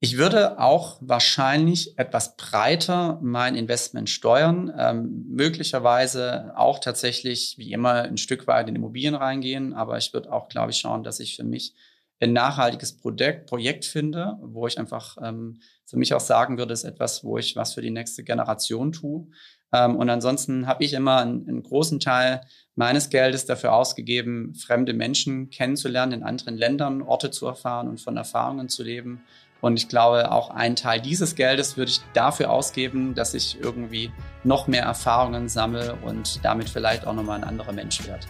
[0.03, 8.03] Ich würde auch wahrscheinlich etwas breiter mein Investment steuern, ähm, möglicherweise auch tatsächlich wie immer
[8.03, 11.37] ein Stück weit in Immobilien reingehen, aber ich würde auch, glaube ich, schauen, dass ich
[11.37, 11.73] für mich
[12.19, 16.83] ein nachhaltiges Projekt, Projekt finde, wo ich einfach ähm, für mich auch sagen würde, ist
[16.83, 19.27] etwas, wo ich was für die nächste Generation tue.
[19.71, 22.41] Ähm, und ansonsten habe ich immer einen, einen, großen Teil
[22.75, 28.17] meines Geldes dafür ausgegeben, fremde Menschen kennenzulernen, in anderen Ländern Orte zu erfahren und von
[28.17, 29.23] Erfahrungen zu leben.
[29.63, 34.11] Und ich glaube, auch einen Teil dieses Geldes würde ich dafür ausgeben, dass ich irgendwie
[34.43, 38.27] noch mehr Erfahrungen sammle und damit vielleicht auch nochmal ein anderer Mensch werde.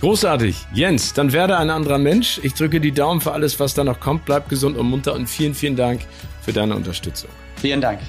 [0.00, 0.56] Großartig.
[0.72, 2.40] Jens, dann werde ein anderer Mensch.
[2.42, 4.24] Ich drücke die Daumen für alles, was da noch kommt.
[4.24, 6.00] Bleib gesund und munter und vielen, vielen Dank
[6.40, 7.28] für deine Unterstützung.
[7.56, 8.00] Vielen Dank.